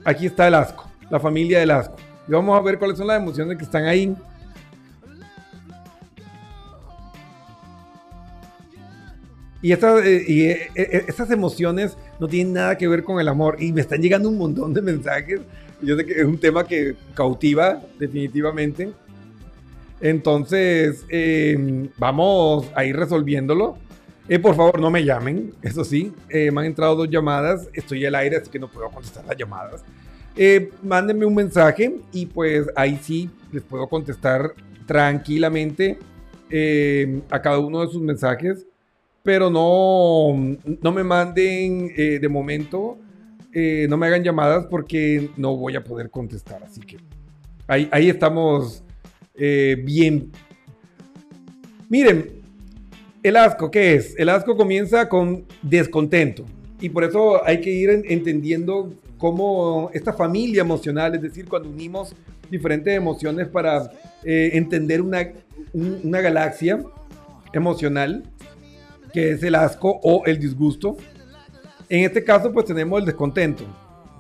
aquí 0.05 0.27
está 0.27 0.47
el 0.49 0.55
asco, 0.55 0.89
la 1.11 1.19
familia 1.19 1.59
del 1.59 1.73
asco. 1.73 1.97
Y 2.29 2.33
vamos 2.33 2.59
a 2.59 2.63
ver 2.63 2.79
cuáles 2.79 2.99
son 2.99 3.07
las 3.07 3.21
emociones 3.21 3.57
que 3.57 3.65
están 3.65 3.85
ahí. 3.85 4.15
Y, 9.67 9.73
estas, 9.73 10.07
eh, 10.07 10.25
y 10.29 10.43
eh, 10.43 10.71
eh, 10.77 11.05
estas 11.09 11.29
emociones 11.33 11.99
no 12.21 12.29
tienen 12.29 12.53
nada 12.53 12.79
que 12.79 12.87
ver 12.87 13.03
con 13.03 13.19
el 13.19 13.27
amor. 13.27 13.57
Y 13.59 13.73
me 13.73 13.81
están 13.81 14.01
llegando 14.01 14.29
un 14.29 14.39
montón 14.39 14.73
de 14.73 14.81
mensajes. 14.81 15.41
Yo 15.83 15.97
sé 15.97 16.07
que 16.07 16.13
es 16.13 16.25
un 16.25 16.39
tema 16.39 16.65
que 16.65 16.95
cautiva 17.15 17.83
definitivamente. 17.99 18.93
Entonces, 20.01 21.05
em, 21.09 21.89
vamos 21.99 22.71
a 22.77 22.85
ir 22.85 22.95
resolviéndolo. 22.95 23.77
Eh, 24.29 24.39
por 24.39 24.55
favor, 24.55 24.79
no 24.79 24.89
me 24.89 25.05
llamen, 25.05 25.53
eso 25.63 25.83
sí. 25.83 26.13
Me 26.33 26.61
han 26.61 26.67
entrado 26.67 26.95
dos 26.95 27.11
llamadas, 27.11 27.69
estoy 27.73 28.07
al 28.07 28.15
aire, 28.15 28.37
así 28.37 28.49
que 28.49 28.61
no 28.61 28.69
puedo 28.69 28.89
contestar 28.89 29.25
las 29.27 29.37
llamadas. 29.37 29.83
Mándenme 30.85 31.27
un 31.27 31.35
mensaje 31.35 31.93
y 32.13 32.27
pues 32.27 32.69
ahí 32.77 33.01
sí 33.03 33.29
les 33.51 33.65
puedo 33.65 33.89
contestar 33.89 34.53
tranquilamente 34.87 35.99
a 37.31 37.43
cada 37.43 37.59
uno 37.59 37.81
de 37.81 37.89
sus 37.89 38.01
mensajes, 38.01 38.65
pero 39.27 39.51
no, 39.51 40.57
no 40.81 40.93
me 40.93 41.05
manden 41.05 41.89
de 41.95 42.29
momento, 42.31 42.97
no 43.53 43.97
me 43.97 44.07
hagan 44.07 44.23
llamadas 44.23 44.67
porque 44.71 45.29
no 45.37 45.57
voy 45.57 45.77
a 45.77 45.85
poder 45.85 46.09
contestar. 46.09 46.63
Así 46.63 46.81
que 46.81 46.97
ahí, 47.67 47.89
ahí 47.93 48.09
estamos 48.09 48.83
bien. 49.35 50.31
Miren, 51.89 52.37
el 53.23 53.37
asco, 53.37 53.71
¿qué 53.71 53.97
es? 53.97 54.15
El 54.19 54.29
asco 54.29 54.57
comienza 54.57 55.09
con 55.09 55.45
descontento. 55.61 56.45
Y 56.81 56.91
por 56.91 57.03
eso 57.03 57.45
hay 57.45 57.61
que 57.61 57.71
ir 57.71 57.91
entendiendo 57.91 58.93
cómo 59.19 59.91
esta 59.93 60.13
familia 60.13 60.61
emocional, 60.61 61.15
es 61.15 61.23
decir, 61.23 61.49
cuando 61.49 61.69
unimos 61.69 62.15
diferentes 62.51 62.95
emociones 62.95 63.49
para 63.49 63.91
eh, 64.23 64.51
entender 64.53 65.01
una, 65.01 65.33
una 65.73 66.21
galaxia 66.21 66.85
emocional, 67.53 68.23
que 69.17 69.31
es 69.31 69.43
el 69.43 69.55
asco 69.55 69.99
o 70.03 70.27
el 70.27 70.39
disgusto. 70.39 70.99
En 71.89 72.05
este 72.05 72.23
caso, 72.23 72.53
pues 72.53 72.67
tenemos 72.67 73.01
el 73.01 73.07
descontento. 73.07 73.65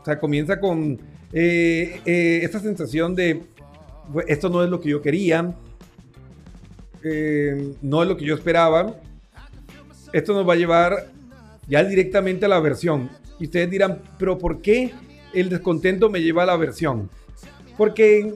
O 0.00 0.02
sea, 0.02 0.18
comienza 0.18 0.58
con 0.58 0.98
eh, 1.34 2.00
eh, 2.06 2.40
esta 2.42 2.60
sensación 2.60 3.14
de, 3.14 3.42
esto 4.26 4.48
no 4.48 4.64
es 4.64 4.70
lo 4.70 4.80
que 4.80 4.88
yo 4.88 5.02
quería, 5.02 5.54
eh, 7.04 7.74
no 7.82 8.02
es 8.02 8.08
lo 8.08 8.16
que 8.16 8.24
yo 8.24 8.34
esperaba. 8.34 8.98
Esto 10.14 10.32
nos 10.32 10.48
va 10.48 10.54
a 10.54 10.56
llevar 10.56 11.08
ya 11.68 11.84
directamente 11.84 12.46
a 12.46 12.48
la 12.48 12.56
aversión. 12.56 13.10
Y 13.38 13.44
ustedes 13.44 13.70
dirán, 13.70 14.00
pero 14.18 14.38
¿por 14.38 14.62
qué 14.62 14.94
el 15.34 15.50
descontento 15.50 16.08
me 16.08 16.22
lleva 16.22 16.44
a 16.44 16.46
la 16.46 16.52
aversión? 16.54 17.10
Porque 17.76 18.32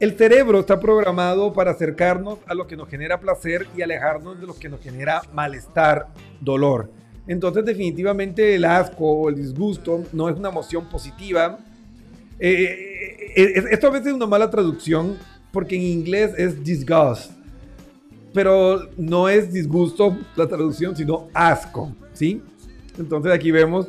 el 0.00 0.16
cerebro 0.16 0.60
está 0.60 0.78
programado 0.78 1.52
para 1.52 1.70
acercarnos 1.70 2.38
a 2.46 2.54
lo 2.54 2.66
que 2.66 2.76
nos 2.76 2.88
genera 2.88 3.20
placer 3.20 3.66
y 3.76 3.82
alejarnos 3.82 4.40
de 4.40 4.46
lo 4.46 4.54
que 4.54 4.68
nos 4.68 4.80
genera 4.80 5.22
malestar, 5.32 6.08
dolor. 6.40 6.90
Entonces 7.26 7.64
definitivamente 7.64 8.54
el 8.54 8.64
asco 8.64 9.04
o 9.04 9.28
el 9.28 9.36
disgusto 9.36 10.04
no 10.12 10.28
es 10.28 10.36
una 10.36 10.50
emoción 10.50 10.88
positiva. 10.88 11.58
Eh, 12.38 13.32
eh, 13.36 13.64
esto 13.70 13.88
a 13.88 13.90
veces 13.90 14.08
es 14.08 14.12
una 14.12 14.26
mala 14.26 14.50
traducción 14.50 15.16
porque 15.50 15.76
en 15.76 15.82
inglés 15.82 16.32
es 16.36 16.62
disgust 16.62 17.36
pero 18.36 18.90
no 18.98 19.30
es 19.30 19.50
disgusto 19.50 20.14
la 20.36 20.46
traducción, 20.46 20.94
sino 20.94 21.28
asco, 21.32 21.90
¿sí? 22.12 22.42
Entonces 22.98 23.32
aquí 23.32 23.50
vemos 23.50 23.88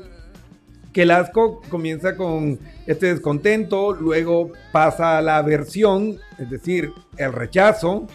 que 0.93 1.03
el 1.03 1.11
asco 1.11 1.61
comienza 1.69 2.15
con 2.15 2.59
este 2.85 3.07
descontento, 3.07 3.93
luego 3.93 4.51
pasa 4.71 5.17
a 5.17 5.21
la 5.21 5.37
aversión, 5.37 6.17
es 6.37 6.49
decir, 6.49 6.91
el 7.17 7.33
rechazo, 7.33 8.07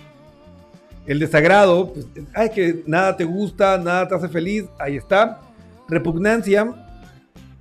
el 1.07 1.19
desagrado, 1.19 1.93
pues, 1.93 2.07
ay, 2.35 2.51
que 2.51 2.83
nada 2.87 3.17
te 3.17 3.25
gusta, 3.25 3.79
nada 3.79 4.09
te 4.09 4.15
hace 4.15 4.29
feliz, 4.29 4.65
ahí 4.79 4.97
está. 4.97 5.41
Repugnancia, 5.89 6.65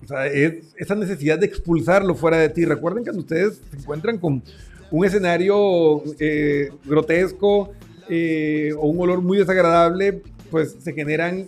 o 0.04 0.08
sea, 0.08 0.28
es 0.28 0.74
esa 0.78 0.96
necesidad 0.96 1.40
de 1.40 1.48
expulsarlo 1.48 2.16
fuera 2.16 2.38
de 2.38 2.50
ti. 2.50 2.66
Recuerden 2.66 3.04
que 3.04 3.10
cuando 3.10 3.22
ustedes 3.22 3.62
se 3.70 3.78
encuentran 3.78 4.18
con 4.18 4.44
un 4.92 5.06
escenario 5.06 6.04
eh, 6.20 6.70
grotesco, 6.86 7.72
eh, 8.10 8.74
o 8.78 8.88
un 8.88 9.00
olor 9.00 9.22
muy 9.22 9.38
desagradable, 9.38 10.22
pues 10.50 10.76
se 10.80 10.94
generan 10.94 11.48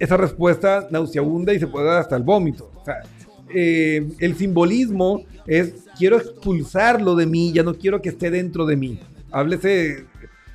esa 0.00 0.16
respuesta 0.16 0.88
nauseabunda 0.90 1.52
y 1.52 1.60
se 1.60 1.68
puede 1.68 1.86
dar 1.86 1.98
hasta 1.98 2.16
el 2.16 2.22
vómito. 2.22 2.72
Eh, 3.54 4.08
el 4.18 4.34
simbolismo 4.34 5.24
es 5.46 5.84
quiero 5.96 6.16
expulsarlo 6.16 7.14
de 7.14 7.26
mí, 7.26 7.52
ya 7.52 7.62
no 7.62 7.74
quiero 7.74 8.00
que 8.00 8.08
esté 8.08 8.30
dentro 8.30 8.64
de 8.64 8.76
mí. 8.76 8.98
Háblese 9.30 10.06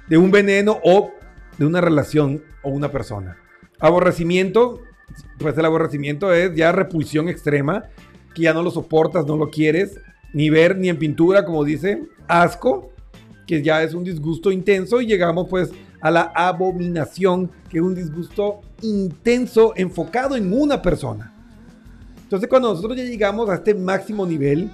de 0.09 0.17
un 0.17 0.31
veneno 0.31 0.79
o 0.83 1.11
de 1.57 1.65
una 1.65 1.79
relación 1.79 2.43
o 2.63 2.71
una 2.71 2.91
persona. 2.91 3.37
Aborrecimiento, 3.79 4.81
pues 5.37 5.55
el 5.57 5.65
aborrecimiento 5.65 6.33
es 6.33 6.55
ya 6.55 6.71
repulsión 6.71 7.29
extrema, 7.29 7.85
que 8.33 8.43
ya 8.43 8.53
no 8.53 8.63
lo 8.63 8.71
soportas, 8.71 9.27
no 9.27 9.37
lo 9.37 9.51
quieres, 9.51 9.99
ni 10.33 10.49
ver 10.49 10.75
ni 10.75 10.89
en 10.89 10.97
pintura, 10.97 11.45
como 11.45 11.63
dice, 11.63 12.03
asco, 12.27 12.91
que 13.45 13.61
ya 13.61 13.83
es 13.83 13.93
un 13.93 14.03
disgusto 14.03 14.51
intenso 14.51 15.01
y 15.01 15.05
llegamos 15.05 15.47
pues 15.47 15.69
a 16.05 16.11
la 16.11 16.31
abominación, 16.35 17.49
que 17.67 17.81
un 17.81 17.95
disgusto 17.95 18.61
intenso 18.83 19.73
enfocado 19.75 20.35
en 20.35 20.53
una 20.53 20.79
persona. 20.79 21.33
Entonces 22.21 22.47
cuando 22.47 22.69
nosotros 22.69 22.95
ya 22.95 23.03
llegamos 23.03 23.49
a 23.49 23.55
este 23.55 23.73
máximo 23.73 24.23
nivel, 24.23 24.69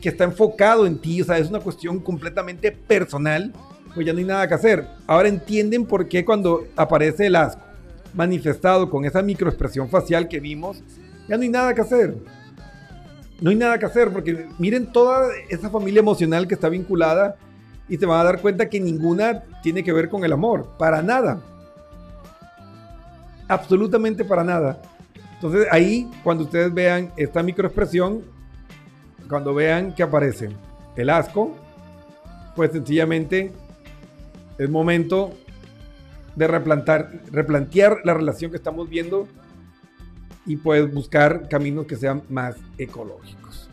que 0.00 0.08
está 0.08 0.24
enfocado 0.24 0.86
en 0.86 0.96
ti, 0.96 1.20
o 1.20 1.26
sea, 1.26 1.36
es 1.36 1.50
una 1.50 1.60
cuestión 1.60 2.00
completamente 2.00 2.72
personal, 2.72 3.52
pues 3.94 4.06
ya 4.06 4.14
no 4.14 4.20
hay 4.20 4.24
nada 4.24 4.48
que 4.48 4.54
hacer. 4.54 4.86
Ahora 5.06 5.28
entienden 5.28 5.84
por 5.84 6.08
qué 6.08 6.24
cuando 6.24 6.66
aparece 6.76 7.26
el 7.26 7.36
asco 7.36 7.60
manifestado 8.14 8.88
con 8.88 9.04
esa 9.04 9.20
microexpresión 9.20 9.90
facial 9.90 10.28
que 10.28 10.40
vimos, 10.40 10.82
ya 11.28 11.36
no 11.36 11.42
hay 11.42 11.50
nada 11.50 11.74
que 11.74 11.82
hacer. 11.82 12.16
No 13.38 13.50
hay 13.50 13.56
nada 13.56 13.78
que 13.78 13.84
hacer 13.84 14.10
porque 14.10 14.46
miren 14.58 14.90
toda 14.92 15.28
esa 15.50 15.68
familia 15.68 16.00
emocional 16.00 16.48
que 16.48 16.54
está 16.54 16.70
vinculada 16.70 17.36
y 17.92 17.98
te 17.98 18.06
van 18.06 18.20
a 18.20 18.24
dar 18.24 18.40
cuenta 18.40 18.70
que 18.70 18.80
ninguna 18.80 19.42
tiene 19.62 19.84
que 19.84 19.92
ver 19.92 20.08
con 20.08 20.24
el 20.24 20.32
amor, 20.32 20.66
para 20.78 21.02
nada. 21.02 21.42
Absolutamente 23.46 24.24
para 24.24 24.42
nada. 24.42 24.80
Entonces 25.34 25.66
ahí, 25.70 26.10
cuando 26.24 26.44
ustedes 26.44 26.72
vean 26.72 27.12
esta 27.18 27.42
microexpresión, 27.42 28.22
cuando 29.28 29.52
vean 29.52 29.94
que 29.94 30.02
aparece 30.02 30.48
el 30.96 31.10
asco, 31.10 31.54
pues 32.56 32.72
sencillamente 32.72 33.52
es 34.56 34.70
momento 34.70 35.34
de 36.34 36.46
replantar, 36.46 37.10
replantear 37.30 37.98
la 38.04 38.14
relación 38.14 38.50
que 38.50 38.56
estamos 38.56 38.88
viendo 38.88 39.28
y 40.46 40.56
pues 40.56 40.90
buscar 40.90 41.46
caminos 41.46 41.84
que 41.84 41.96
sean 41.96 42.22
más 42.30 42.56
ecológicos. 42.78 43.68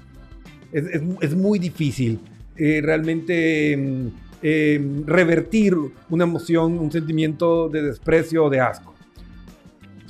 Es, 0.74 0.84
es 1.22 1.36
muy 1.38 1.58
difícil 1.58 2.20
eh, 2.60 2.82
realmente 2.84 3.72
em, 3.72 4.12
em, 4.42 5.06
revertir 5.06 5.78
una 6.10 6.26
emoción, 6.26 6.78
un 6.78 6.92
sentimiento 6.92 7.70
de 7.70 7.84
desprecio 7.84 8.44
o 8.44 8.50
de 8.50 8.60
asco. 8.60 8.94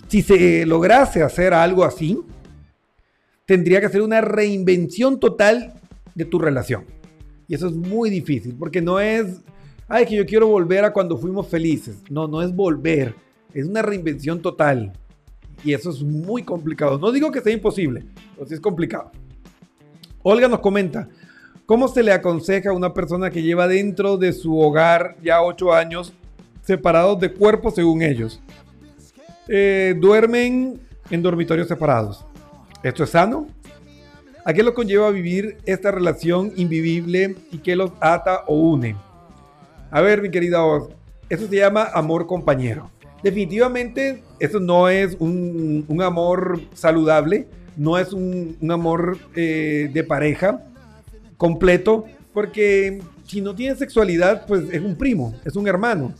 Si 0.07 0.23
se 0.23 0.65
lograse 0.65 1.21
hacer 1.21 1.53
algo 1.53 1.83
así, 1.83 2.19
tendría 3.45 3.79
que 3.79 3.89
ser 3.89 4.01
una 4.01 4.21
reinvención 4.21 5.19
total 5.19 5.75
de 6.15 6.25
tu 6.25 6.39
relación. 6.39 6.85
Y 7.47 7.53
eso 7.53 7.67
es 7.67 7.73
muy 7.73 8.09
difícil, 8.09 8.55
porque 8.57 8.81
no 8.81 8.99
es, 8.99 9.41
ay, 9.87 10.07
que 10.07 10.15
yo 10.15 10.25
quiero 10.25 10.47
volver 10.47 10.85
a 10.85 10.91
cuando 10.91 11.17
fuimos 11.17 11.47
felices. 11.47 12.01
No, 12.09 12.27
no 12.27 12.41
es 12.41 12.55
volver, 12.55 13.13
es 13.53 13.67
una 13.67 13.83
reinvención 13.83 14.41
total. 14.41 14.93
Y 15.63 15.73
eso 15.73 15.91
es 15.91 16.01
muy 16.01 16.41
complicado. 16.41 16.97
No 16.97 17.11
digo 17.11 17.31
que 17.31 17.41
sea 17.41 17.53
imposible, 17.53 18.05
pero 18.33 18.47
sí 18.47 18.55
es 18.55 18.59
complicado. 18.59 19.11
Olga 20.23 20.47
nos 20.47 20.61
comenta, 20.61 21.09
¿Cómo 21.69 21.87
se 21.87 22.01
le 22.01 22.11
aconseja 22.11 22.71
a 22.71 22.73
una 22.73 22.95
persona 22.95 23.29
que 23.29 23.43
lleva 23.43 23.67
dentro 23.67 24.17
de 24.17 24.33
su 24.33 24.57
hogar 24.57 25.15
ya 25.21 25.43
ocho 25.43 25.71
años 25.71 26.11
separados 26.63 27.19
de 27.19 27.31
cuerpo 27.31 27.69
según 27.69 28.01
ellos? 28.01 28.41
Eh, 29.47 29.93
duermen 29.95 30.79
en 31.11 31.21
dormitorios 31.21 31.67
separados. 31.67 32.25
¿Esto 32.81 33.03
es 33.03 33.11
sano? 33.11 33.45
¿A 34.43 34.51
qué 34.51 34.63
lo 34.63 34.73
conlleva 34.73 35.11
vivir 35.11 35.57
esta 35.63 35.91
relación 35.91 36.53
invivible 36.55 37.35
y 37.51 37.59
qué 37.59 37.75
los 37.75 37.91
ata 37.99 38.45
o 38.47 38.55
une? 38.55 38.95
A 39.91 40.01
ver, 40.01 40.23
mi 40.23 40.31
querida 40.31 40.65
Oz, 40.65 40.89
eso 41.29 41.47
se 41.47 41.57
llama 41.57 41.87
amor 41.93 42.25
compañero. 42.25 42.89
Definitivamente, 43.21 44.23
eso 44.39 44.59
no 44.59 44.89
es 44.89 45.15
un, 45.19 45.85
amor 46.01 46.61
saludable, 46.73 47.47
no 47.77 47.99
es 47.99 48.11
un, 48.11 48.57
amor 48.71 49.19
eh, 49.35 49.91
de 49.93 50.03
pareja, 50.03 50.65
completo, 51.39 52.05
porque 52.33 53.01
si 53.25 53.39
no 53.39 53.55
tiene 53.55 53.75
sexualidad, 53.75 54.45
pues 54.45 54.65
es 54.71 54.81
un 54.81 54.95
primo, 54.95 55.33
es 55.45 55.55
un 55.55 55.67
hermano. 55.67 56.13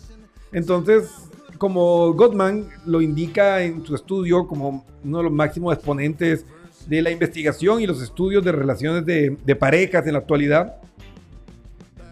Entonces, 0.53 1.09
como 1.57 2.13
Gottman 2.13 2.69
lo 2.85 3.01
indica 3.01 3.61
en 3.61 3.85
su 3.85 3.93
estudio 3.93 4.47
como 4.47 4.85
uno 5.03 5.17
de 5.17 5.23
los 5.25 5.33
máximos 5.33 5.75
exponentes 5.75 6.45
de 6.87 7.01
la 7.01 7.11
investigación 7.11 7.81
y 7.81 7.85
los 7.85 8.01
estudios 8.01 8.45
de 8.45 8.53
relaciones 8.53 9.05
de, 9.05 9.55
parejas 9.55 10.07
en 10.07 10.13
la 10.13 10.19
actualidad, 10.19 10.77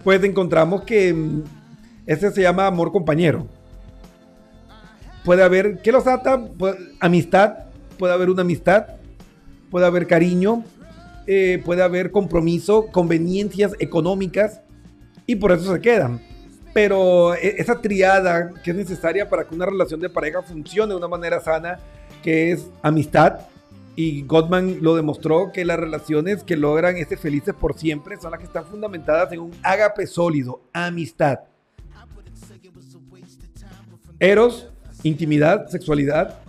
pues 0.04 0.22
encontramos 0.24 0.84
que 0.84 1.14
mm, 1.14 1.44
ese 2.06 2.30
se 2.32 2.42
llama 2.42 2.68
amor 2.68 2.92
compañero. 2.92 3.48
Puede 5.24 5.44
haber, 5.44 5.82
¿qué 5.82 5.94
los 5.94 6.06
ata? 6.08 6.46
Amistad, 7.00 7.68
puede 7.98 8.14
haber 8.14 8.30
una 8.30 8.42
amistad, 8.42 8.86
puede 9.72 9.86
haber 9.86 10.08
cariño, 10.08 10.66
eh, 11.28 11.62
puede 11.64 11.84
haber 11.84 12.12
compromiso, 12.12 12.88
conveniencias 12.88 13.74
económicas, 13.80 14.62
y 15.26 15.36
por 15.36 15.52
eso 15.52 15.74
se 15.74 15.82
quedan. 15.82 16.22
Pero 16.74 17.36
e, 17.36 17.56
esa 17.58 17.82
triada 17.82 18.54
que 18.64 18.72
es 18.72 18.78
necesaria 18.78 19.30
para 19.30 19.44
que 19.44 19.54
una 19.54 19.66
relación 19.66 20.00
de 20.00 20.10
pareja 20.10 20.42
funcione 20.42 20.94
de 20.94 20.98
una 20.98 21.08
manera 21.08 21.40
sana, 21.42 21.80
que 22.24 22.52
es 22.52 22.70
amistad, 22.82 23.42
y 23.96 24.22
Gottman 24.22 24.78
lo 24.82 24.96
demostró 24.96 25.52
que 25.52 25.66
las 25.66 25.80
relaciones 25.80 26.44
que 26.44 26.56
logran 26.56 26.98
este 26.98 27.18
felices 27.18 27.56
por 27.56 27.78
siempre 27.78 28.16
son 28.18 28.32
las 28.32 28.40
que 28.40 28.46
están 28.46 28.66
fundamentadas 28.66 29.34
en 29.34 29.40
un 29.40 29.52
ágape 29.64 30.06
sólido, 30.08 30.62
amistad. 30.72 31.40
Eros, 34.20 34.70
intimidad, 35.04 35.68
sexualidad, 35.68 36.40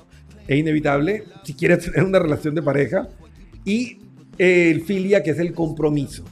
es 0.47 0.59
inevitable 0.59 1.25
si 1.43 1.55
quieres 1.55 1.85
tener 1.85 2.05
una 2.05 2.19
relación 2.19 2.55
de 2.55 2.62
pareja. 2.62 3.09
Y 3.64 3.99
el 4.38 4.83
filia, 4.83 5.22
que 5.22 5.31
es 5.31 5.38
el 5.38 5.53
compromiso. 5.53 6.24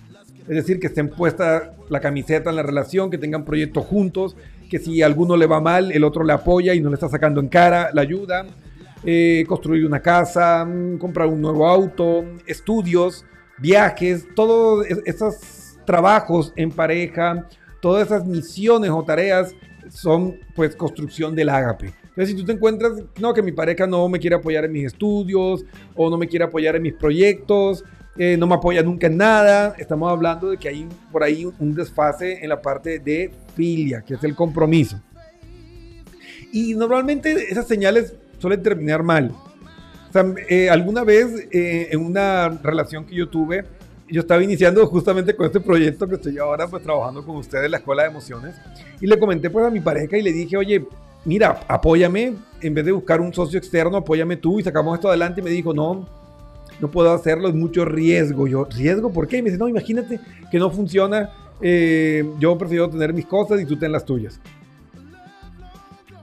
Es 0.48 0.54
decir, 0.54 0.78
que 0.78 0.86
estén 0.86 1.08
puesta 1.08 1.74
la 1.88 2.00
camiseta 2.00 2.50
en 2.50 2.56
la 2.56 2.62
relación, 2.62 3.10
que 3.10 3.18
tengan 3.18 3.44
proyectos 3.44 3.84
juntos, 3.84 4.36
que 4.70 4.78
si 4.78 5.02
alguno 5.02 5.36
le 5.36 5.46
va 5.46 5.60
mal, 5.60 5.92
el 5.92 6.04
otro 6.04 6.24
le 6.24 6.32
apoya 6.32 6.74
y 6.74 6.80
no 6.80 6.88
le 6.88 6.94
está 6.94 7.08
sacando 7.08 7.40
en 7.40 7.48
cara, 7.48 7.90
la 7.92 8.02
ayuda. 8.02 8.46
Eh, 9.04 9.44
construir 9.46 9.86
una 9.86 10.00
casa, 10.00 10.64
mm, 10.64 10.98
comprar 10.98 11.28
un 11.28 11.40
nuevo 11.40 11.68
auto, 11.68 12.24
estudios, 12.46 13.24
viajes, 13.58 14.26
todos 14.34 14.86
esos 15.04 15.78
trabajos 15.84 16.52
en 16.56 16.70
pareja, 16.70 17.46
todas 17.80 18.06
esas 18.06 18.26
misiones 18.26 18.90
o 18.90 19.04
tareas 19.04 19.54
son 19.90 20.40
pues 20.56 20.74
construcción 20.74 21.34
del 21.34 21.50
ágape. 21.50 21.92
Entonces, 22.16 22.34
si 22.34 22.40
tú 22.40 22.46
te 22.46 22.52
encuentras, 22.52 22.94
no, 23.20 23.34
que 23.34 23.42
mi 23.42 23.52
pareja 23.52 23.86
no 23.86 24.08
me 24.08 24.18
quiere 24.18 24.36
apoyar 24.36 24.64
en 24.64 24.72
mis 24.72 24.86
estudios 24.86 25.66
o 25.94 26.08
no 26.08 26.16
me 26.16 26.26
quiere 26.26 26.46
apoyar 26.46 26.74
en 26.74 26.80
mis 26.80 26.94
proyectos, 26.94 27.84
eh, 28.16 28.38
no 28.38 28.46
me 28.46 28.54
apoya 28.54 28.82
nunca 28.82 29.06
en 29.06 29.18
nada, 29.18 29.74
estamos 29.76 30.10
hablando 30.10 30.48
de 30.48 30.56
que 30.56 30.70
hay 30.70 30.88
por 31.12 31.22
ahí 31.22 31.46
un 31.58 31.74
desfase 31.74 32.42
en 32.42 32.48
la 32.48 32.62
parte 32.62 33.00
de 33.00 33.30
filia, 33.54 34.00
que 34.00 34.14
es 34.14 34.24
el 34.24 34.34
compromiso. 34.34 34.98
Y 36.52 36.74
normalmente 36.74 37.32
esas 37.50 37.68
señales 37.68 38.14
suelen 38.38 38.62
terminar 38.62 39.02
mal. 39.02 39.34
O 40.08 40.12
sea, 40.12 40.24
eh, 40.48 40.70
alguna 40.70 41.04
vez 41.04 41.46
eh, 41.52 41.88
en 41.90 42.00
una 42.00 42.48
relación 42.48 43.04
que 43.04 43.14
yo 43.14 43.28
tuve, 43.28 43.66
yo 44.08 44.22
estaba 44.22 44.42
iniciando 44.42 44.86
justamente 44.86 45.36
con 45.36 45.44
este 45.44 45.60
proyecto 45.60 46.08
que 46.08 46.14
estoy 46.14 46.38
ahora 46.38 46.66
pues 46.66 46.82
trabajando 46.82 47.22
con 47.26 47.36
ustedes 47.36 47.70
la 47.70 47.76
Escuela 47.76 48.04
de 48.04 48.08
Emociones 48.08 48.54
y 49.02 49.06
le 49.06 49.18
comenté 49.18 49.50
pues 49.50 49.66
a 49.66 49.70
mi 49.70 49.80
pareja 49.80 50.16
y 50.16 50.22
le 50.22 50.32
dije, 50.32 50.56
oye, 50.56 50.86
mira, 51.26 51.60
apóyame, 51.68 52.34
en 52.62 52.74
vez 52.74 52.84
de 52.84 52.92
buscar 52.92 53.20
un 53.20 53.34
socio 53.34 53.58
externo, 53.58 53.98
apóyame 53.98 54.36
tú 54.36 54.58
y 54.58 54.62
sacamos 54.62 54.94
esto 54.94 55.08
adelante 55.08 55.40
y 55.40 55.44
me 55.44 55.50
dijo, 55.50 55.74
no, 55.74 56.08
no 56.80 56.90
puedo 56.90 57.12
hacerlo, 57.12 57.48
es 57.48 57.54
mucho 57.54 57.84
riesgo. 57.84 58.46
Yo, 58.46 58.64
¿riesgo 58.64 59.12
por 59.12 59.26
qué? 59.26 59.38
Y 59.38 59.42
me 59.42 59.50
dice, 59.50 59.58
no, 59.58 59.68
imagínate 59.68 60.20
que 60.50 60.58
no 60.58 60.70
funciona, 60.70 61.30
eh, 61.60 62.24
yo 62.38 62.56
prefiero 62.56 62.88
tener 62.88 63.12
mis 63.12 63.26
cosas 63.26 63.60
y 63.60 63.66
tú 63.66 63.76
ten 63.76 63.92
las 63.92 64.04
tuyas. 64.04 64.40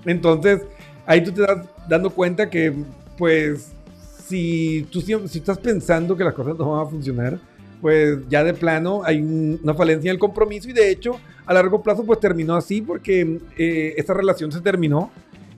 Entonces, 0.05 0.61
ahí 1.05 1.23
tú 1.23 1.31
te 1.31 1.41
das 1.41 1.67
dando 1.87 2.09
cuenta 2.09 2.49
que, 2.49 2.73
pues, 3.17 3.73
si 4.25 4.87
tú 4.89 5.01
si 5.01 5.13
estás 5.37 5.57
pensando 5.57 6.15
que 6.15 6.23
las 6.23 6.33
cosas 6.33 6.57
no 6.57 6.71
van 6.71 6.87
a 6.87 6.89
funcionar, 6.89 7.39
pues 7.81 8.19
ya 8.29 8.45
de 8.45 8.53
plano 8.53 9.01
hay 9.03 9.21
una 9.21 9.73
falencia 9.73 10.09
en 10.09 10.15
el 10.15 10.19
compromiso 10.19 10.69
y 10.69 10.73
de 10.73 10.89
hecho 10.89 11.19
a 11.45 11.53
largo 11.53 11.81
plazo 11.81 12.05
pues 12.05 12.19
terminó 12.19 12.55
así 12.55 12.81
porque 12.81 13.39
eh, 13.57 13.93
esta 13.97 14.13
relación 14.13 14.51
se 14.51 14.61
terminó 14.61 15.11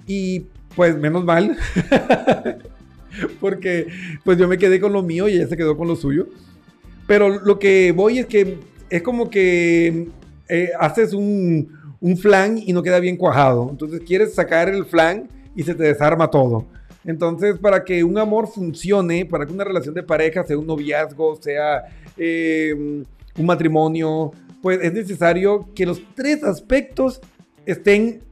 y 0.08 0.46
pues 0.76 0.98
menos 0.98 1.24
mal 1.24 1.58
porque 3.40 3.88
pues 4.24 4.38
yo 4.38 4.48
me 4.48 4.58
quedé 4.58 4.80
con 4.80 4.94
lo 4.94 5.04
mío 5.04 5.28
y 5.28 5.34
ella 5.34 5.48
se 5.48 5.58
quedó 5.58 5.78
con 5.78 5.88
lo 5.88 5.96
suyo. 5.96 6.28
Pero 7.08 7.30
lo 7.30 7.60
que 7.60 7.92
voy 7.92 8.20
es 8.20 8.26
que 8.26 8.58
es 8.90 9.02
como 9.02 9.30
que 9.30 10.08
eh, 10.50 10.70
haces 10.80 11.14
un, 11.14 11.72
un 12.02 12.18
flan 12.18 12.58
y 12.58 12.74
no 12.74 12.82
queda 12.84 13.00
bien 13.00 13.18
cuajado. 13.18 13.68
Entonces 13.70 14.02
quieres 14.06 14.34
sacar 14.34 14.70
el 14.70 14.86
flan 14.86 15.30
y 15.56 15.64
se 15.64 15.76
te 15.76 15.84
desarma 15.84 16.30
todo. 16.30 16.66
Entonces, 17.06 17.60
para 17.60 17.84
que 17.84 18.04
un 18.04 18.18
amor 18.18 18.48
funcione, 18.48 19.26
para 19.26 19.46
que 19.46 19.54
una 19.54 19.64
relación 19.64 19.94
de 19.94 20.02
pareja, 20.02 20.44
sea 20.44 20.58
un 20.58 20.66
noviazgo, 20.66 21.36
sea 21.36 21.84
eh, 22.18 22.74
un 23.38 23.46
matrimonio, 23.46 24.32
pues 24.66 24.80
es 24.82 24.94
necesario 24.94 25.70
que 25.76 25.86
los 25.86 26.02
tres 26.16 26.44
aspectos 26.44 27.22
estén 27.68 28.24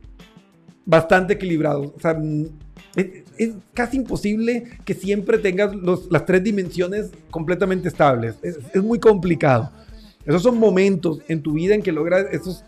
bastante 0.83 1.33
equilibrados. 1.33 1.91
O 1.95 1.99
sea, 1.99 2.19
es, 2.95 3.51
casi 3.75 3.97
imposible 3.97 4.63
que 4.83 4.95
siempre 4.95 5.37
tengas 5.37 5.75
las 6.09 6.25
tres 6.25 6.43
dimensiones 6.43 7.11
completamente 7.29 7.87
estables. 7.87 8.33
Es, 8.41 8.57
es, 8.73 8.81
muy 8.81 8.99
complicado. 8.99 9.69
Esos 10.25 10.41
son 10.41 10.57
momentos 10.57 11.19
en 11.27 11.39
tu 11.43 11.53
vida 11.53 11.75
en 11.75 11.83
que 11.83 11.91
logras 11.91 12.25
esos 12.31 12.63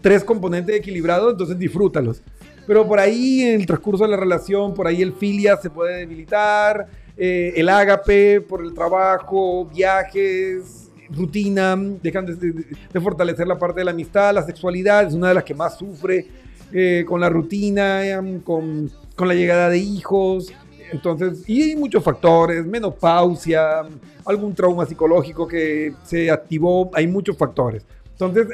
tres 0.00 0.24
componentes 0.24 0.74
equilibrados, 0.74 1.30
entonces 1.30 1.56
disfrútalos. 1.56 2.24
Pero 2.66 2.88
por 2.88 2.98
ahí, 2.98 3.42
en 3.42 3.60
el 3.60 3.66
transcurso 3.66 4.02
de 4.02 4.10
la 4.10 4.16
relación, 4.16 4.74
por 4.74 4.88
ahí 4.88 5.00
el 5.00 5.12
filia 5.12 5.56
se 5.58 5.70
puede 5.70 5.98
debilitar, 5.98 6.88
eh, 7.16 7.52
el 7.54 7.68
ágape 7.68 8.40
por 8.40 8.64
el 8.64 8.74
trabajo, 8.74 9.64
viajes, 9.66 10.85
rutina, 11.10 11.76
dejan 12.02 12.26
de, 12.26 13.00
fortalecer 13.00 13.46
la 13.46 13.58
parte 13.58 13.80
de 13.80 13.84
la 13.84 13.90
amistad, 13.90 14.34
la 14.34 14.42
sexualidad 14.42 15.06
es 15.06 15.14
una 15.14 15.28
de 15.28 15.34
las 15.34 15.44
que 15.44 15.54
más 15.54 15.78
sufre 15.78 16.26
eh, 16.72 17.04
con 17.06 17.20
la 17.20 17.28
rutina, 17.28 18.02
con, 18.44 18.90
con 19.14 19.28
la 19.28 19.34
llegada 19.34 19.70
de 19.70 19.78
hijos. 19.78 20.52
Entonces, 20.92 21.48
y 21.48 21.62
hay 21.62 21.76
muchos 21.76 22.02
factores, 22.02 22.64
menopausia, 22.64 23.82
algún 24.24 24.54
trauma 24.54 24.86
psicológico 24.86 25.46
que 25.46 25.94
se 26.04 26.30
activó, 26.30 26.90
hay 26.94 27.06
muchos 27.06 27.36
factores. 27.36 27.84
Entonces, 28.12 28.46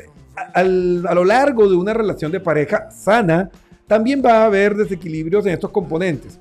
a 0.54 0.62
lo 0.62 1.24
largo 1.24 1.68
de 1.68 1.76
una 1.76 1.92
relación 1.92 2.32
de 2.32 2.40
pareja 2.40 2.90
sana, 2.90 3.50
también 3.86 4.22
va 4.24 4.42
a 4.42 4.44
haber 4.46 4.74
desequilibrios 4.74 5.44
en 5.44 5.52
estos 5.52 5.70
componentes. 5.70 6.38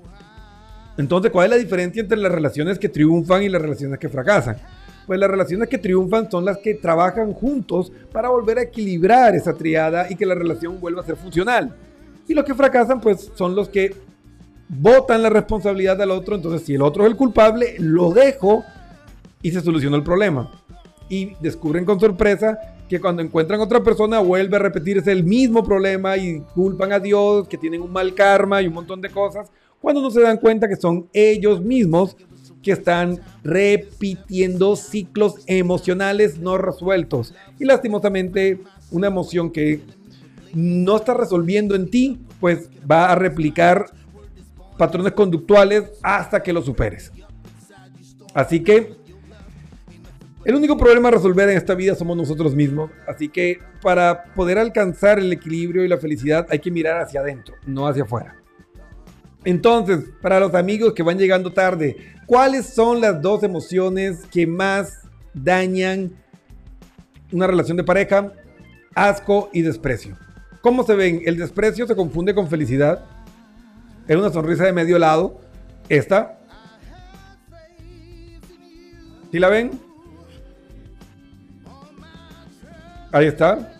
Entonces, 0.97 1.31
¿cuál 1.31 1.45
es 1.45 1.49
la 1.51 1.57
diferencia 1.57 2.01
entre 2.01 2.17
las 2.17 2.31
relaciones 2.31 2.77
que 2.77 2.89
triunfan 2.89 3.43
y 3.43 3.49
las 3.49 3.61
relaciones 3.61 3.99
que 3.99 4.07
fracasan? 4.09 4.57
Pues 5.07 5.19
las 5.19 5.29
relaciones 5.29 5.67
que 5.67 5.77
triunfan 5.77 6.29
son 6.29 6.45
las 6.45 6.57
que 6.59 6.75
trabajan 6.75 7.33
juntos 7.33 7.91
para 8.11 8.29
volver 8.29 8.59
a 8.59 8.63
equilibrar 8.63 9.35
esa 9.35 9.53
triada 9.53 10.07
y 10.09 10.15
que 10.15 10.25
la 10.25 10.35
relación 10.35 10.79
vuelva 10.79 11.01
a 11.01 11.05
ser 11.05 11.15
funcional. 11.15 11.75
Y 12.27 12.33
los 12.33 12.45
que 12.45 12.53
fracasan, 12.53 13.01
pues 13.01 13.31
son 13.35 13.55
los 13.55 13.69
que 13.69 13.95
botan 14.69 15.21
la 15.21 15.29
responsabilidad 15.29 16.01
al 16.01 16.11
otro. 16.11 16.35
Entonces, 16.35 16.61
si 16.65 16.75
el 16.75 16.81
otro 16.81 17.03
es 17.03 17.11
el 17.11 17.17
culpable, 17.17 17.75
lo 17.79 18.11
dejo 18.11 18.63
y 19.41 19.51
se 19.51 19.61
soluciona 19.61 19.97
el 19.97 20.03
problema. 20.03 20.51
Y 21.09 21.33
descubren 21.41 21.83
con 21.83 21.99
sorpresa 21.99 22.57
que 22.87 22.99
cuando 22.99 23.21
encuentran 23.21 23.59
otra 23.59 23.81
persona 23.81 24.19
vuelve 24.19 24.57
a 24.57 24.59
repetirse 24.59 25.11
el 25.11 25.23
mismo 25.23 25.63
problema 25.63 26.17
y 26.17 26.41
culpan 26.53 26.91
a 26.91 26.99
Dios, 26.99 27.47
que 27.47 27.57
tienen 27.57 27.81
un 27.81 27.91
mal 27.91 28.13
karma 28.13 28.61
y 28.61 28.67
un 28.67 28.73
montón 28.73 29.01
de 29.01 29.09
cosas, 29.09 29.49
cuando 29.79 30.01
no 30.01 30.11
se 30.11 30.21
dan 30.21 30.37
cuenta 30.37 30.67
que 30.67 30.75
son 30.75 31.07
ellos 31.11 31.61
mismos 31.61 32.15
que 32.61 32.71
están 32.71 33.19
repitiendo 33.43 34.75
ciclos 34.75 35.35
emocionales 35.47 36.39
no 36.39 36.57
resueltos. 36.57 37.33
Y 37.59 37.65
lastimosamente, 37.65 38.61
una 38.91 39.07
emoción 39.07 39.51
que 39.51 39.81
no 40.53 40.97
está 40.97 41.13
resolviendo 41.13 41.75
en 41.75 41.89
ti, 41.89 42.19
pues 42.39 42.69
va 42.89 43.11
a 43.11 43.15
replicar 43.15 43.85
patrones 44.77 45.13
conductuales 45.13 45.91
hasta 46.01 46.41
que 46.41 46.53
lo 46.53 46.61
superes. 46.61 47.11
Así 48.33 48.61
que 48.61 48.95
el 50.43 50.55
único 50.55 50.75
problema 50.75 51.09
a 51.09 51.11
resolver 51.11 51.49
en 51.49 51.57
esta 51.57 51.75
vida 51.75 51.93
somos 51.93 52.17
nosotros 52.17 52.55
mismos, 52.55 52.89
así 53.07 53.29
que 53.29 53.59
para 53.81 54.23
poder 54.33 54.57
alcanzar 54.57 55.19
el 55.19 55.31
equilibrio 55.31 55.85
y 55.85 55.87
la 55.87 55.97
felicidad 55.97 56.47
hay 56.49 56.59
que 56.59 56.71
mirar 56.71 56.99
hacia 56.99 57.19
adentro, 57.19 57.55
no 57.67 57.87
hacia 57.87 58.03
afuera. 58.03 58.40
Entonces, 59.43 60.05
para 60.21 60.39
los 60.39 60.53
amigos 60.53 60.93
que 60.93 61.03
van 61.03 61.17
llegando 61.17 61.51
tarde, 61.51 61.97
¿cuáles 62.25 62.67
son 62.67 63.01
las 63.01 63.21
dos 63.21 63.43
emociones 63.43 64.25
que 64.31 64.45
más 64.45 64.99
dañan 65.33 66.11
una 67.31 67.47
relación 67.47 67.77
de 67.77 67.83
pareja? 67.83 68.33
Asco 68.93 69.49
y 69.51 69.61
desprecio. 69.61 70.17
¿Cómo 70.61 70.83
se 70.83 70.95
ven? 70.95 71.21
El 71.25 71.37
desprecio 71.37 71.87
se 71.87 71.95
confunde 71.95 72.35
con 72.35 72.47
felicidad. 72.47 73.03
Es 74.07 74.15
una 74.15 74.29
sonrisa 74.29 74.65
de 74.65 74.73
medio 74.73 74.99
lado. 74.99 75.41
Esta. 75.89 76.37
¿Sí 79.31 79.39
la 79.39 79.49
ven? 79.49 79.71
Ahí 83.11 83.25
está. 83.25 83.73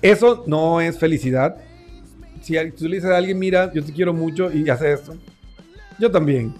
Eso 0.00 0.44
no 0.46 0.80
es 0.80 0.98
felicidad. 0.98 1.67
Si 2.48 2.54
tú 2.70 2.88
le 2.88 2.96
dices 2.96 3.10
a 3.10 3.18
alguien, 3.18 3.38
mira, 3.38 3.70
yo 3.74 3.84
te 3.84 3.92
quiero 3.92 4.14
mucho 4.14 4.50
y 4.50 4.66
hace 4.70 4.90
esto, 4.90 5.14
yo 5.98 6.10
también. 6.10 6.54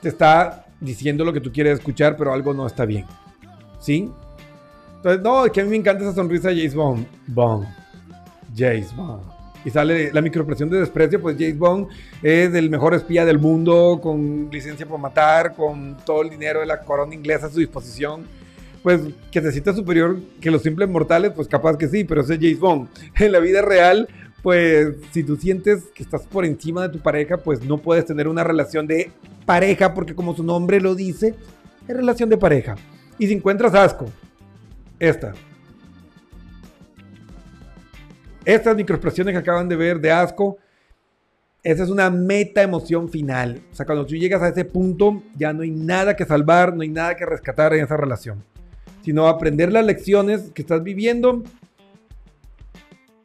Te 0.00 0.08
está 0.08 0.66
diciendo 0.80 1.24
lo 1.24 1.32
que 1.32 1.40
tú 1.40 1.52
quieres 1.52 1.78
escuchar, 1.78 2.16
pero 2.16 2.32
algo 2.32 2.52
no 2.52 2.66
está 2.66 2.84
bien. 2.84 3.04
¿Sí? 3.78 4.10
Entonces, 4.96 5.22
no, 5.22 5.46
es 5.46 5.52
que 5.52 5.60
a 5.60 5.64
mí 5.64 5.70
me 5.70 5.76
encanta 5.76 6.02
esa 6.02 6.14
sonrisa 6.14 6.48
de 6.48 6.56
James 6.56 6.74
Bond. 6.74 7.06
Bond. 7.28 7.68
James 8.56 8.92
Bond. 8.96 9.22
Y 9.64 9.70
sale 9.70 10.12
la 10.12 10.20
micropresión 10.20 10.68
de 10.68 10.80
desprecio, 10.80 11.22
pues 11.22 11.36
James 11.38 11.56
Bond 11.56 11.86
es 12.24 12.52
el 12.52 12.70
mejor 12.70 12.94
espía 12.94 13.24
del 13.24 13.38
mundo, 13.38 14.00
con 14.02 14.48
licencia 14.50 14.84
para 14.84 14.98
matar, 14.98 15.54
con 15.54 15.96
todo 16.04 16.22
el 16.22 16.30
dinero 16.30 16.58
de 16.58 16.66
la 16.66 16.80
corona 16.80 17.14
inglesa 17.14 17.46
a 17.46 17.50
su 17.50 17.60
disposición 17.60 18.26
pues 18.82 19.00
que 19.30 19.40
te 19.40 19.52
sientas 19.52 19.76
superior 19.76 20.18
que 20.40 20.50
los 20.50 20.62
simples 20.62 20.88
mortales, 20.88 21.32
pues 21.34 21.48
capaz 21.48 21.76
que 21.76 21.88
sí, 21.88 22.04
pero 22.04 22.22
ese 22.22 22.34
es 22.34 22.40
James 22.40 22.58
Bond. 22.58 22.88
En 23.18 23.32
la 23.32 23.38
vida 23.38 23.62
real, 23.62 24.08
pues 24.42 24.96
si 25.12 25.22
tú 25.22 25.36
sientes 25.36 25.84
que 25.94 26.02
estás 26.02 26.26
por 26.26 26.44
encima 26.44 26.82
de 26.82 26.88
tu 26.88 26.98
pareja, 26.98 27.36
pues 27.36 27.62
no 27.64 27.78
puedes 27.78 28.04
tener 28.04 28.26
una 28.26 28.42
relación 28.42 28.86
de 28.86 29.12
pareja, 29.46 29.94
porque 29.94 30.14
como 30.14 30.34
su 30.34 30.42
nombre 30.42 30.80
lo 30.80 30.94
dice, 30.94 31.34
es 31.86 31.96
relación 31.96 32.28
de 32.28 32.36
pareja. 32.36 32.76
Y 33.18 33.28
si 33.28 33.34
encuentras 33.34 33.74
asco, 33.74 34.06
esta. 34.98 35.32
Estas 38.44 38.74
microexpresiones 38.74 39.32
que 39.32 39.38
acaban 39.38 39.68
de 39.68 39.76
ver 39.76 40.00
de 40.00 40.10
asco, 40.10 40.58
esa 41.62 41.84
es 41.84 41.90
una 41.90 42.10
meta 42.10 42.62
emoción 42.62 43.08
final. 43.08 43.62
O 43.70 43.74
sea, 43.74 43.86
cuando 43.86 44.04
tú 44.04 44.16
llegas 44.16 44.42
a 44.42 44.48
ese 44.48 44.64
punto, 44.64 45.22
ya 45.36 45.52
no 45.52 45.62
hay 45.62 45.70
nada 45.70 46.16
que 46.16 46.24
salvar, 46.24 46.74
no 46.74 46.82
hay 46.82 46.88
nada 46.88 47.14
que 47.14 47.24
rescatar 47.24 47.72
en 47.74 47.84
esa 47.84 47.96
relación. 47.96 48.42
Sino 49.02 49.26
aprender 49.28 49.72
las 49.72 49.84
lecciones 49.84 50.50
que 50.54 50.62
estás 50.62 50.82
viviendo 50.82 51.42